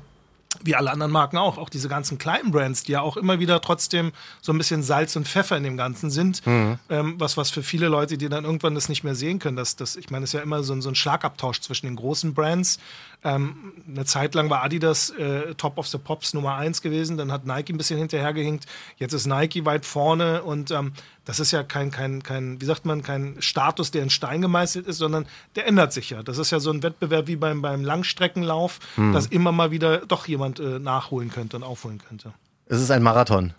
wie 0.63 0.75
alle 0.75 0.91
anderen 0.91 1.11
Marken 1.11 1.37
auch, 1.37 1.57
auch 1.57 1.69
diese 1.69 1.89
ganzen 1.89 2.17
kleinen 2.17 2.51
Brands, 2.51 2.83
die 2.83 2.91
ja 2.93 3.01
auch 3.01 3.17
immer 3.17 3.39
wieder 3.39 3.61
trotzdem 3.61 4.11
so 4.41 4.51
ein 4.53 4.57
bisschen 4.57 4.83
Salz 4.83 5.15
und 5.15 5.27
Pfeffer 5.27 5.57
in 5.57 5.63
dem 5.63 5.77
Ganzen 5.77 6.09
sind, 6.09 6.45
Mhm. 6.45 6.79
ähm, 6.89 7.15
was, 7.17 7.37
was 7.37 7.49
für 7.49 7.63
viele 7.63 7.87
Leute, 7.87 8.17
die 8.17 8.29
dann 8.29 8.45
irgendwann 8.45 8.75
das 8.75 8.89
nicht 8.89 9.03
mehr 9.03 9.15
sehen 9.15 9.39
können, 9.39 9.57
dass 9.57 9.75
das, 9.75 9.95
ich 9.95 10.09
meine, 10.09 10.23
es 10.25 10.29
ist 10.29 10.33
ja 10.33 10.41
immer 10.41 10.63
so, 10.63 10.73
ein- 10.73 10.81
so 10.81 10.89
ein 10.89 10.95
Schlagabtausch 10.95 11.61
zwischen 11.61 11.85
den 11.87 11.95
großen 11.95 12.33
Brands. 12.33 12.79
Ähm, 13.23 13.73
eine 13.87 14.05
Zeit 14.05 14.33
lang 14.35 14.49
war 14.49 14.63
Adidas 14.63 15.11
äh, 15.11 15.53
Top 15.55 15.77
of 15.77 15.87
the 15.87 15.97
Pops 15.97 16.33
Nummer 16.33 16.55
eins 16.55 16.81
gewesen, 16.81 17.17
dann 17.17 17.31
hat 17.31 17.45
Nike 17.45 17.71
ein 17.73 17.77
bisschen 17.77 17.99
hinterhergehinkt, 17.99 18.65
jetzt 18.97 19.13
ist 19.13 19.27
Nike 19.27 19.65
weit 19.65 19.85
vorne 19.85 20.41
und 20.43 20.71
ähm, 20.71 20.93
das 21.25 21.39
ist 21.39 21.51
ja 21.51 21.63
kein, 21.63 21.91
kein, 21.91 22.23
kein, 22.23 22.59
wie 22.61 22.65
sagt 22.65 22.85
man, 22.85 23.03
kein 23.03 23.35
Status, 23.39 23.91
der 23.91 24.03
in 24.03 24.09
Stein 24.09 24.41
gemeißelt 24.41 24.87
ist, 24.87 24.97
sondern 24.97 25.27
der 25.55 25.67
ändert 25.67 25.93
sich 25.93 26.09
ja. 26.09 26.23
Das 26.23 26.37
ist 26.37 26.51
ja 26.51 26.59
so 26.59 26.71
ein 26.71 26.81
Wettbewerb 26.83 27.27
wie 27.27 27.35
beim, 27.35 27.61
beim 27.61 27.83
Langstreckenlauf, 27.83 28.79
dass 29.13 29.27
immer 29.27 29.51
mal 29.51 29.71
wieder 29.71 29.99
doch 30.05 30.27
jemand 30.27 30.59
äh, 30.59 30.79
nachholen 30.79 31.29
könnte 31.31 31.57
und 31.57 31.63
aufholen 31.63 32.01
könnte. 32.07 32.33
Es 32.67 32.81
ist 32.81 32.89
ein 32.91 33.03
Marathon. 33.03 33.53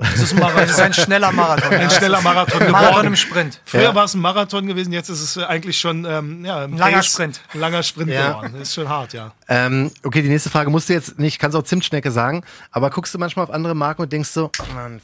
Das 0.00 0.14
ist 0.20 0.40
ein 0.40 0.58
ist 0.68 0.78
ein 0.78 0.92
schneller 0.94 1.32
Marathon. 1.32 1.72
ein 1.72 1.90
schneller 1.90 2.20
Marathon 2.20 2.58
geworden. 2.60 2.72
Marathon 2.72 3.06
im 3.06 3.16
Sprint. 3.16 3.60
Früher 3.64 3.82
Ja. 3.82 3.94
war 3.96 4.04
es 4.04 4.14
ein 4.14 4.20
Marathon 4.20 4.66
gewesen, 4.68 4.92
jetzt 4.92 5.08
ist 5.08 5.20
es 5.22 5.36
äh, 5.36 5.44
eigentlich 5.44 5.78
schon 5.80 6.04
ähm, 6.04 6.44
ja, 6.44 6.58
ein 6.64 6.76
Langer 6.76 6.98
Pace- 6.98 7.06
Sprint. 7.14 7.40
Ein 7.52 7.60
langer 7.60 7.82
Sprint 7.82 8.10
Ja. 8.12 8.28
geworden. 8.28 8.52
Das 8.52 8.68
ist 8.68 8.74
schon 8.74 8.88
hart, 8.88 9.12
ja. 9.12 9.32
Ähm, 9.48 9.90
okay, 10.04 10.22
die 10.22 10.28
nächste 10.28 10.50
Frage 10.50 10.70
musst 10.70 10.88
du 10.88 10.92
jetzt 10.92 11.18
nicht, 11.18 11.40
kannst 11.40 11.56
auch 11.56 11.64
Zimtschnecke 11.64 12.12
sagen, 12.12 12.44
aber 12.70 12.90
guckst 12.90 13.12
du 13.12 13.18
manchmal 13.18 13.46
auf 13.46 13.50
andere 13.50 13.74
Marken 13.74 14.02
und 14.02 14.12
denkst 14.12 14.28
so, 14.28 14.52
Mann, 14.72 15.00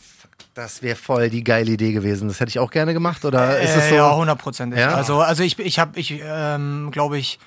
das 0.54 0.82
wäre 0.82 0.96
voll 0.96 1.30
die 1.30 1.42
geile 1.44 1.72
Idee 1.72 1.92
gewesen. 1.92 2.28
Das 2.28 2.40
hätte 2.40 2.50
ich 2.50 2.58
auch 2.58 2.70
gerne 2.70 2.92
gemacht 2.92 3.24
oder 3.24 3.58
ist 3.60 3.74
es 3.76 3.86
Äh, 3.86 3.88
so? 3.90 3.94
Ja, 3.96 4.14
hundertprozentig. 4.16 4.78
Ja? 4.78 4.94
Also, 4.94 5.20
also 5.20 5.42
ich, 5.42 5.58
ich 5.58 5.78
habe, 5.78 5.98
ich 5.98 6.20
ähm, 6.24 6.90
glaube 6.92 7.18
ich, 7.18 7.38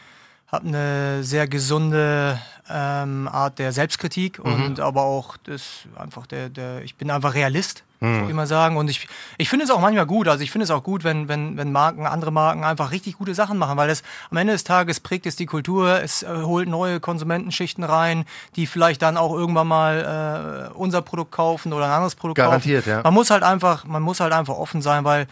habe 0.52 0.68
eine 0.68 1.24
sehr 1.24 1.48
gesunde 1.48 2.40
ähm, 2.70 3.28
Art 3.32 3.60
der 3.60 3.72
Selbstkritik 3.72 4.44
Mhm. 4.44 4.52
und 4.66 4.80
aber 4.80 5.04
auch 5.04 5.38
das 5.38 5.84
einfach 5.96 6.28
der, 6.28 6.50
der, 6.50 6.82
ich 6.84 6.96
bin 6.96 7.10
einfach 7.12 7.34
Realist, 7.34 7.84
Mhm. 8.00 8.16
würde 8.18 8.28
ich 8.30 8.34
mal 8.36 8.46
sagen. 8.48 8.78
Und 8.78 8.90
ich, 8.90 9.08
ich 9.40 9.50
finde 9.50 9.66
es 9.66 9.72
auch 9.72 9.80
manchmal 9.80 10.06
gut. 10.06 10.28
Also 10.28 10.44
ich 10.44 10.52
finde 10.52 10.66
es 10.66 10.70
auch 10.72 10.84
gut, 10.84 11.04
wenn, 11.04 11.28
wenn, 11.30 11.58
wenn 11.58 11.72
Marken, 11.72 12.06
andere 12.06 12.32
Marken 12.32 12.64
einfach 12.64 12.92
richtig 12.92 13.18
gute 13.18 13.34
Sachen 13.34 13.58
machen, 13.58 13.76
weil 13.78 13.88
das 13.88 14.04
am 14.30 14.38
Ende 14.38 14.54
des 14.54 14.64
Tages 14.64 15.00
prägt 15.00 15.26
es 15.26 15.36
die 15.36 15.48
Kultur, 15.48 16.02
es 16.04 16.22
äh, 16.22 16.28
holt 16.28 16.70
neue 16.70 17.00
Konsumentenschichten 17.00 17.84
rein, 17.84 18.26
die 18.56 18.68
vielleicht 18.68 19.02
dann 19.02 19.18
auch 19.18 19.34
irgendwann 19.34 19.68
mal 19.68 20.70
äh, 20.72 20.78
unser 20.78 21.02
Produkt 21.02 21.32
kaufen 21.32 21.74
oder 21.74 21.86
ein 21.86 21.92
anderes 21.92 22.14
Produkt 22.16 22.38
Garantiert, 22.38 22.84
kaufen. 22.86 22.98
ja. 22.98 23.02
Man 23.04 23.14
muss 23.16 23.32
halt 23.32 23.42
einfach, 23.44 23.86
man 23.86 24.04
muss 24.04 24.20
halt 24.20 24.32
einfach 24.34 24.56
offen 24.56 24.82
sein, 24.84 25.04
weil 25.04 25.26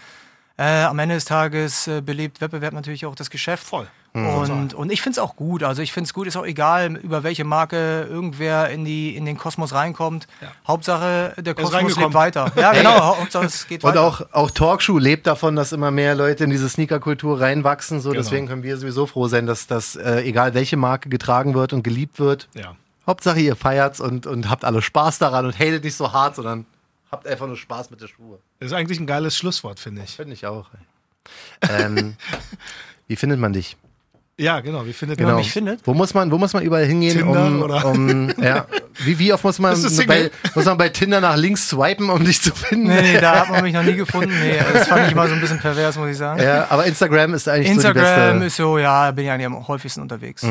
äh, 0.58 0.84
am 0.84 0.98
Ende 0.98 1.16
des 1.16 1.26
Tages 1.26 1.86
äh, 1.88 2.02
belebt 2.02 2.40
Wettbewerb 2.42 2.74
natürlich 2.74 3.06
auch 3.06 3.14
das 3.16 3.30
Geschäft. 3.30 3.64
Voll. 3.64 3.88
Und, 4.16 4.74
und 4.74 4.92
ich 4.94 5.02
finde 5.02 5.20
es 5.20 5.20
auch 5.20 5.36
gut. 5.36 5.62
Also 5.62 5.82
ich 5.82 5.92
finde 5.92 6.08
es 6.08 6.14
gut, 6.14 6.26
ist 6.26 6.38
auch 6.38 6.46
egal, 6.46 6.96
über 6.96 7.24
welche 7.24 7.44
Marke 7.44 8.08
irgendwer 8.10 8.70
in, 8.70 8.86
die, 8.86 9.14
in 9.16 9.26
den 9.26 9.38
Kosmos 9.38 9.74
reinkommt. 9.74 10.28
Ja. 10.42 10.52
Hauptsache, 10.66 11.34
der 11.38 11.54
Kosmos 11.54 11.98
lebt 11.98 12.14
weiter. 12.14 12.50
Ja, 12.56 12.72
genau. 12.74 13.18
Hauptsache, 13.18 13.46
es 13.46 13.68
geht 13.68 13.84
Und 13.84 13.90
weiter. 13.90 14.02
auch, 14.04 14.22
auch 14.32 14.52
Talkshow 14.52 14.98
lebt 14.98 15.28
davon, 15.28 15.58
dass 15.58 15.74
immer 15.74 15.92
mehr 15.92 16.16
Leute 16.16 16.46
in 16.46 16.50
diese 16.50 16.70
Sneaker-Kultur 16.70 17.42
reinwachsen. 17.42 18.00
So, 18.00 18.12
Genau. 18.12 18.22
deswegen 18.24 18.48
können 18.48 18.64
wir 18.64 18.78
sowieso 18.78 19.06
froh 19.06 19.28
sein, 19.28 19.46
dass 19.48 19.68
das, 19.68 19.98
äh, 19.98 20.22
egal 20.22 20.54
welche 20.54 20.78
Marke 20.78 21.10
getragen 21.10 21.54
wird 21.54 21.74
und 21.74 21.84
geliebt 21.84 22.18
wird. 22.20 22.48
Ja. 22.54 22.76
Hauptsache 23.06 23.40
ihr 23.42 23.56
feiert's 23.58 24.00
und, 24.00 24.26
und 24.28 24.50
habt 24.50 24.64
alle 24.64 24.82
Spaß 24.82 25.20
daran 25.20 25.46
und 25.46 25.60
hatet 25.60 25.84
nicht 25.84 25.96
so 25.96 26.14
hart, 26.14 26.36
sondern 26.38 26.66
habt 27.12 27.28
einfach 27.28 27.48
nur 27.48 27.58
Spaß 27.58 27.92
mit 27.92 28.02
der 28.02 28.08
Schuhe. 28.08 28.40
Das 28.60 28.68
ist 28.68 28.74
eigentlich 28.74 29.00
ein 29.00 29.08
geiles 29.08 29.36
Schlusswort, 29.36 29.80
finde 29.80 30.04
ich. 30.04 30.16
Finde 30.16 30.34
ich 30.34 30.46
auch. 30.48 30.68
Ähm, 31.70 32.16
wie 33.08 33.16
findet 33.16 33.40
man 33.40 33.52
dich? 33.54 33.76
Ja, 34.38 34.60
genau. 34.60 34.86
Wie 34.86 34.92
findet 34.92 35.18
Genau. 35.18 35.30
man 35.30 35.38
mich 35.38 35.52
findet? 35.52 35.80
Wo 35.86 35.94
muss 35.94 36.14
man, 36.14 36.30
wo 36.30 36.38
muss 36.38 36.52
man 36.52 36.62
überall 36.64 36.86
hingehen, 36.86 37.20
Tinder 37.20 37.46
um, 37.48 37.62
oder- 37.64 37.86
um 37.86 38.34
ja, 38.42 38.66
wie, 39.06 39.18
wie 39.18 39.32
oft 39.32 39.44
muss 39.46 39.60
man, 39.60 39.82
bei, 40.08 40.30
muss 40.54 40.66
man 40.66 40.78
bei 40.78 40.90
Tinder 40.90 41.22
nach 41.22 41.38
links 41.38 41.70
swipen, 41.70 42.10
um 42.10 42.24
dich 42.26 42.42
zu 42.42 42.54
finden? 42.54 42.88
Nee, 42.88 43.02
nee, 43.02 43.22
da 43.22 43.40
hat 43.42 43.50
man 43.50 43.64
mich 43.64 43.74
noch 43.74 43.84
nie 43.84 43.94
gefunden. 43.96 44.34
Nee, 44.38 44.60
das 44.74 44.90
fand 44.90 45.06
ich 45.06 45.14
immer 45.14 45.28
so 45.30 45.36
ein 45.36 45.40
bisschen 45.40 45.60
pervers, 45.60 45.98
muss 45.98 46.10
ich 46.10 46.18
sagen. 46.18 46.42
Ja, 46.44 46.68
aber 46.70 46.86
Instagram 46.86 47.34
ist 47.34 47.48
eigentlich 47.48 47.68
so 47.68 47.72
die 47.72 47.76
Instagram 47.88 48.34
beste. 48.40 48.46
ist 48.48 48.56
so, 48.58 48.78
ja, 48.78 49.10
bin 49.12 49.24
ich 49.26 49.32
eigentlich 49.32 49.46
am 49.46 49.66
häufigsten 49.68 50.02
unterwegs. 50.02 50.42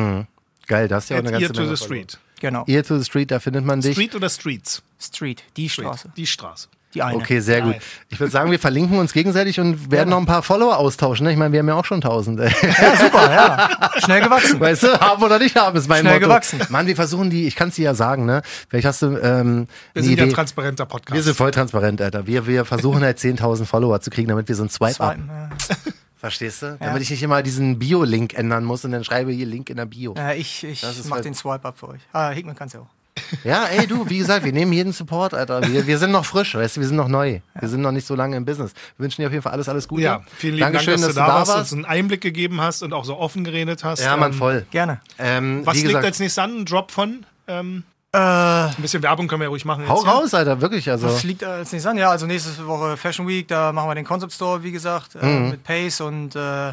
Geil, 0.67 0.89
da 0.89 0.97
hast 0.97 1.11
du 1.11 1.15
ja 1.15 1.21
auch 1.21 1.25
eine 1.27 1.37
At 1.37 1.43
ganze 1.43 1.45
Ear 1.45 1.53
to 1.53 1.61
Menge 1.63 1.77
the. 1.77 1.85
Street. 1.85 2.19
Genau. 2.41 2.65
Ear 2.67 2.83
to 2.85 2.99
the 2.99 3.05
Street, 3.05 3.31
da 3.31 3.39
findet 3.39 3.67
man 3.67 3.83
dich. 3.83 3.93
Street 3.93 4.15
oder 4.15 4.31
Streets? 4.31 4.83
Street, 4.99 5.43
die 5.59 5.69
Straße. 5.69 6.09
Die 6.17 6.27
Straße. 6.27 6.69
Die 6.95 7.03
eine. 7.03 7.17
Okay, 7.17 7.41
sehr 7.41 7.61
gut. 7.63 7.75
Ich 8.09 8.21
würde 8.21 8.31
sagen, 8.31 8.51
wir 8.51 8.59
verlinken 8.61 8.99
uns 8.99 9.13
gegenseitig 9.13 9.59
und 9.61 9.91
werden 9.91 10.11
noch 10.11 10.19
ein 10.19 10.27
paar 10.27 10.43
Follower 10.43 10.77
austauschen. 10.79 11.27
Ne? 11.27 11.33
Ich 11.33 11.39
meine, 11.39 11.53
wir 11.53 11.59
haben 11.61 11.69
ja 11.69 11.75
auch 11.75 11.85
schon 11.85 12.01
tausend. 12.01 12.39
ey. 12.41 12.51
Ja, 12.63 12.97
super, 12.97 13.33
ja. 13.33 14.01
Schnell 14.05 14.23
gewachsen. 14.23 14.61
Weißt 14.61 14.85
du, 14.85 15.01
haben 15.01 15.23
oder 15.23 15.39
nicht 15.39 15.57
haben, 15.57 15.77
ist 15.77 15.89
mein 15.89 16.01
Schnell 16.01 16.15
Motto. 16.15 16.27
gewachsen. 16.27 16.61
Mann, 16.69 16.87
wir 16.87 16.95
versuchen 16.97 17.31
die, 17.31 17.47
ich 17.47 17.57
kann 17.57 17.69
es 17.71 17.75
dir 17.75 17.85
ja 17.87 17.95
sagen, 17.95 18.25
ne? 18.27 18.43
Vielleicht 18.69 18.87
hast 18.87 19.03
du 19.03 19.17
ähm, 19.17 19.67
Wir 19.93 20.03
sind 20.05 20.17
ja 20.19 20.25
Idee. 20.25 20.33
transparenter 20.35 20.87
Podcast. 20.87 21.15
wir 21.15 21.23
sind 21.23 21.37
voll 21.37 21.51
transparent, 21.51 22.01
Alter. 22.01 22.27
Wir, 22.27 22.47
wir 22.47 22.65
versuchen 22.65 23.03
halt 23.03 23.19
10.000 23.19 23.65
Follower 23.65 24.01
zu 24.01 24.11
kriegen, 24.11 24.29
damit 24.29 24.49
wir 24.49 24.55
so 24.55 24.63
ein 24.63 24.71
Swipe-Up. 24.71 25.15
Swipen, 25.15 25.29
ja. 25.29 25.51
Verstehst 26.17 26.63
du? 26.63 26.77
Damit 26.81 27.03
ich 27.03 27.11
nicht 27.11 27.23
immer 27.23 27.43
diesen 27.43 27.79
Bio-Link 27.79 28.33
ändern 28.35 28.65
muss 28.65 28.85
und 28.85 28.93
dann 28.93 29.05
schreibe 29.05 29.31
hier 29.33 29.45
Link 29.47 29.69
in 29.69 29.77
der 29.77 29.85
Bio. 29.87 30.15
Ja, 30.17 30.33
ich 30.33 30.65
ich 30.65 30.83
mach 31.05 31.17
halt- 31.17 31.25
den 31.27 31.35
Swipe 31.35 31.65
up 31.69 31.77
für 31.79 31.89
euch. 31.89 32.01
Ah, 32.13 32.31
Hickman 32.31 32.57
kann's 32.57 32.73
ja 32.73 32.81
auch. 32.81 32.87
Ja, 33.45 33.65
ey, 33.67 33.87
du, 33.87 34.09
wie 34.09 34.19
gesagt, 34.19 34.45
wir 34.45 34.53
nehmen 34.53 34.73
jeden 34.73 34.93
Support, 34.93 35.35
Alter. 35.35 35.63
Wir, 35.67 35.87
wir 35.87 35.99
sind 35.99 36.13
noch 36.13 36.25
frisch, 36.25 36.55
weißt 36.55 36.77
du, 36.77 36.81
wir 36.81 36.89
sind 36.89 36.97
noch 36.97 37.09
neu. 37.09 37.41
Wir 37.59 37.69
sind 37.69 37.81
noch 37.83 37.93
nicht 37.93 38.07
so 38.07 38.15
lange 38.15 38.37
im 38.37 38.45
Business. 38.45 38.73
Wir 38.97 39.05
wünschen 39.05 39.23
dir 39.23 39.27
auf 39.29 39.33
jeden 39.33 39.43
Fall 39.43 39.53
alles, 39.53 39.69
alles 39.69 39.89
Gute. 39.89 40.03
ja, 40.03 40.21
vielen 40.37 40.55
lieben 40.55 40.65
Dankeschön, 40.73 40.95
Dank, 41.01 41.07
dass, 41.07 41.15
du 41.15 41.21
da 41.21 41.27
warst, 41.29 41.51
uns 41.51 41.57
warst. 41.59 41.73
einen 41.73 41.85
Einblick 41.85 42.21
gegeben 42.21 42.61
hast 42.61 42.83
und 42.83 42.93
auch 42.93 43.05
so 43.05 43.17
offen 43.19 43.45
geredet 43.45 43.85
hast. 43.85 44.01
Ja, 44.03 44.17
Mann, 44.17 44.33
Ähm, 44.33 44.39
voll. 44.39 44.67
Gerne. 44.71 45.01
Ähm, 45.19 45.63
Was 45.65 45.75
liegt 45.75 45.89
gesagt, 45.89 46.05
als 46.05 46.19
nächstes 46.21 46.43
an? 46.43 46.61
Ein 46.61 46.65
Drop 46.65 46.91
von? 46.91 47.27
Ähm, 47.49 47.83
Äh, 48.13 48.19
ein 48.19 48.75
bisschen 48.79 49.03
Werbung 49.03 49.27
können 49.27 49.41
wir 49.41 49.47
ja 49.47 49.51
ruhig 49.51 49.65
machen. 49.65 49.89
hau 49.89 49.97
jetzt 49.97 50.07
raus, 50.07 50.35
Alter, 50.35 50.61
wirklich. 50.61 50.89
Also, 50.89 51.09
was 51.09 51.25
liegt 51.25 51.43
als 51.43 51.73
nächstes 51.73 51.91
an? 51.91 51.99
Ja, 51.99 52.11
also 52.11 52.27
nächste 52.27 52.65
Woche 52.67 52.97
Fashion 52.97 53.27
Week, 53.27 53.49
da 53.49 53.73
machen 53.73 53.91
wir 53.91 53.95
den 53.97 54.05
Concept 54.05 54.33
Store, 54.33 54.63
wie 54.63 54.71
gesagt, 54.71 55.17
äh, 55.17 55.27
Mhm. 55.27 55.51
mit 55.51 55.65
Pace 55.65 56.01
und 56.01 56.37
äh, 56.37 56.73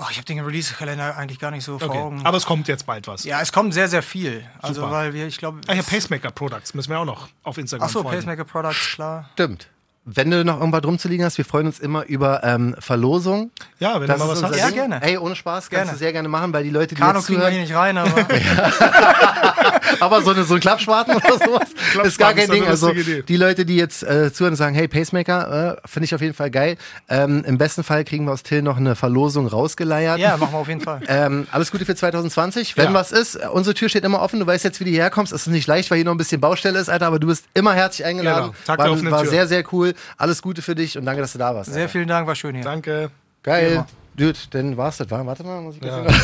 oh, 0.00 0.06
ich 0.10 0.16
habe 0.16 0.24
den 0.24 0.40
Release-Kalender 0.40 1.16
eigentlich 1.16 1.38
gar 1.38 1.50
nicht 1.50 1.64
so 1.64 1.78
vor 1.78 1.88
Okay. 1.88 1.98
Augen. 1.98 2.20
Aber 2.24 2.36
es 2.36 2.46
kommt 2.46 2.66
jetzt 2.68 2.86
bald 2.86 3.06
was. 3.06 3.24
ja, 3.24 3.40
es 3.40 3.52
kommt 3.52 3.74
sehr, 3.74 3.88
sehr 3.88 4.02
viel. 4.02 4.44
Also, 4.62 4.80
Super. 4.80 4.92
weil 4.92 5.14
wir, 5.14 5.26
ich 5.26 5.38
glaube. 5.38 5.60
Ah, 5.66 5.74
ja, 5.74 5.82
Pacemaker 5.82 6.30
Products 6.30 6.74
müssen 6.74 6.90
wir 6.90 6.98
auch 6.98 7.04
noch 7.04 7.28
auf 7.42 7.58
Instagram 7.58 7.86
Achso, 7.86 8.02
folgen. 8.02 8.16
Pacemaker 8.18 8.44
Products, 8.44 8.92
klar. 8.94 9.28
stimmt. 9.34 9.68
Wenn 10.06 10.30
du 10.30 10.42
noch 10.46 10.58
irgendwas 10.58 10.82
rumzuliegen 10.82 11.24
hast, 11.26 11.36
wir 11.36 11.44
freuen 11.44 11.66
uns 11.66 11.78
immer 11.78 12.06
über 12.06 12.42
ähm, 12.42 12.74
Verlosung. 12.78 13.50
Ja, 13.78 14.00
wenn 14.00 14.08
Das 14.08 14.18
du 14.18 14.24
mal 14.24 14.32
was 14.32 14.42
hast. 14.42 14.56
Ja, 14.56 14.66
Ding. 14.66 14.74
gerne. 14.74 15.02
Ey, 15.02 15.18
ohne 15.18 15.36
Spaß, 15.36 15.68
kannst 15.68 15.70
Gerne. 15.70 15.90
du 15.92 15.98
sehr 15.98 16.12
gerne 16.12 16.26
machen, 16.28 16.52
weil 16.54 16.64
die 16.64 16.70
Leute, 16.70 16.94
die 16.94 17.00
Kano 17.00 17.18
jetzt 17.18 17.26
kriegen 17.26 17.38
wir 17.40 17.48
hier 17.50 17.66
zuhören, 17.66 17.92
nicht 17.92 17.96
rein, 17.96 17.98
aber 17.98 18.10
aber 20.00 20.22
so, 20.22 20.30
eine, 20.30 20.44
so 20.44 20.54
ein 20.54 20.60
Klappspaten 20.60 21.16
oder 21.16 21.38
sowas 21.38 21.68
ist 22.04 22.18
gar 22.18 22.32
Klappspaten 22.32 22.36
kein 22.36 22.44
ist 22.44 22.52
Ding. 22.52 22.66
Also 22.66 22.92
die 23.22 23.36
Leute, 23.36 23.64
die 23.64 23.76
jetzt 23.76 24.02
äh, 24.02 24.32
zuhören 24.32 24.52
und 24.52 24.56
sagen, 24.56 24.74
hey, 24.74 24.88
Pacemaker, 24.88 25.78
äh, 25.82 25.88
finde 25.88 26.04
ich 26.04 26.14
auf 26.14 26.20
jeden 26.20 26.34
Fall 26.34 26.50
geil. 26.50 26.76
Ähm, 27.08 27.44
Im 27.46 27.58
besten 27.58 27.84
Fall 27.84 28.04
kriegen 28.04 28.24
wir 28.24 28.32
aus 28.32 28.42
Till 28.42 28.62
noch 28.62 28.76
eine 28.76 28.96
Verlosung 28.96 29.46
rausgeleiert. 29.46 30.18
ja, 30.18 30.36
machen 30.36 30.52
wir 30.52 30.58
auf 30.58 30.68
jeden 30.68 30.80
Fall. 30.80 31.00
Ähm, 31.08 31.46
alles 31.50 31.70
Gute 31.70 31.84
für 31.84 31.94
2020. 31.94 32.76
Wenn 32.76 32.86
Ja. 32.86 32.94
was 32.94 33.12
ist, 33.12 33.36
unsere 33.50 33.74
Tür 33.74 33.88
steht 33.88 34.04
immer 34.04 34.20
offen. 34.22 34.40
Du 34.40 34.46
weißt 34.46 34.64
jetzt, 34.64 34.80
wie 34.80 34.84
du 34.84 34.90
hierher 34.90 35.10
kommst. 35.10 35.32
Es 35.32 35.42
ist 35.46 35.52
nicht 35.52 35.66
leicht, 35.66 35.90
weil 35.90 35.98
hier 35.98 36.04
noch 36.04 36.12
ein 36.14 36.18
bisschen 36.18 36.40
Baustelle 36.40 36.78
ist, 36.78 36.88
Alter, 36.88 37.06
aber 37.06 37.18
du 37.18 37.26
bist 37.26 37.44
immer 37.54 37.74
herzlich 37.74 38.06
eingeladen. 38.06 38.50
Genau. 38.50 38.54
Tag 38.66 38.78
der 38.78 38.86
war 38.86 38.92
offenen 38.92 39.12
war 39.12 39.22
Tür. 39.22 39.30
sehr, 39.30 39.46
sehr 39.46 39.64
cool. 39.72 39.94
Alles 40.16 40.42
Gute 40.42 40.62
für 40.62 40.74
dich 40.74 40.96
und 40.98 41.04
danke, 41.04 41.22
dass 41.22 41.32
du 41.32 41.38
da 41.38 41.54
warst. 41.54 41.72
Sehr 41.72 41.82
Alter. 41.82 41.92
vielen 41.92 42.08
Dank, 42.08 42.26
war 42.26 42.34
schön 42.34 42.54
hier. 42.54 42.64
Danke. 42.64 43.10
Geil. 43.42 43.84
Dude, 44.16 44.38
dann 44.50 44.76
war's 44.76 44.98
das, 44.98 45.10
war? 45.10 45.24
Warte 45.24 45.44
mal, 45.44 45.60
muss 45.62 45.76
ich 45.76 45.82
Ja. 45.82 46.04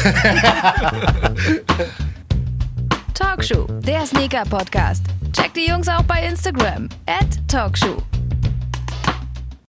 Talkshow, 3.16 3.66
der 3.80 4.04
Sneaker-Podcast. 4.04 5.02
Checkt 5.32 5.56
die 5.56 5.68
Jungs 5.70 5.88
auch 5.88 6.02
bei 6.02 6.22
Instagram. 6.26 6.90
Talkshow. 7.48 7.96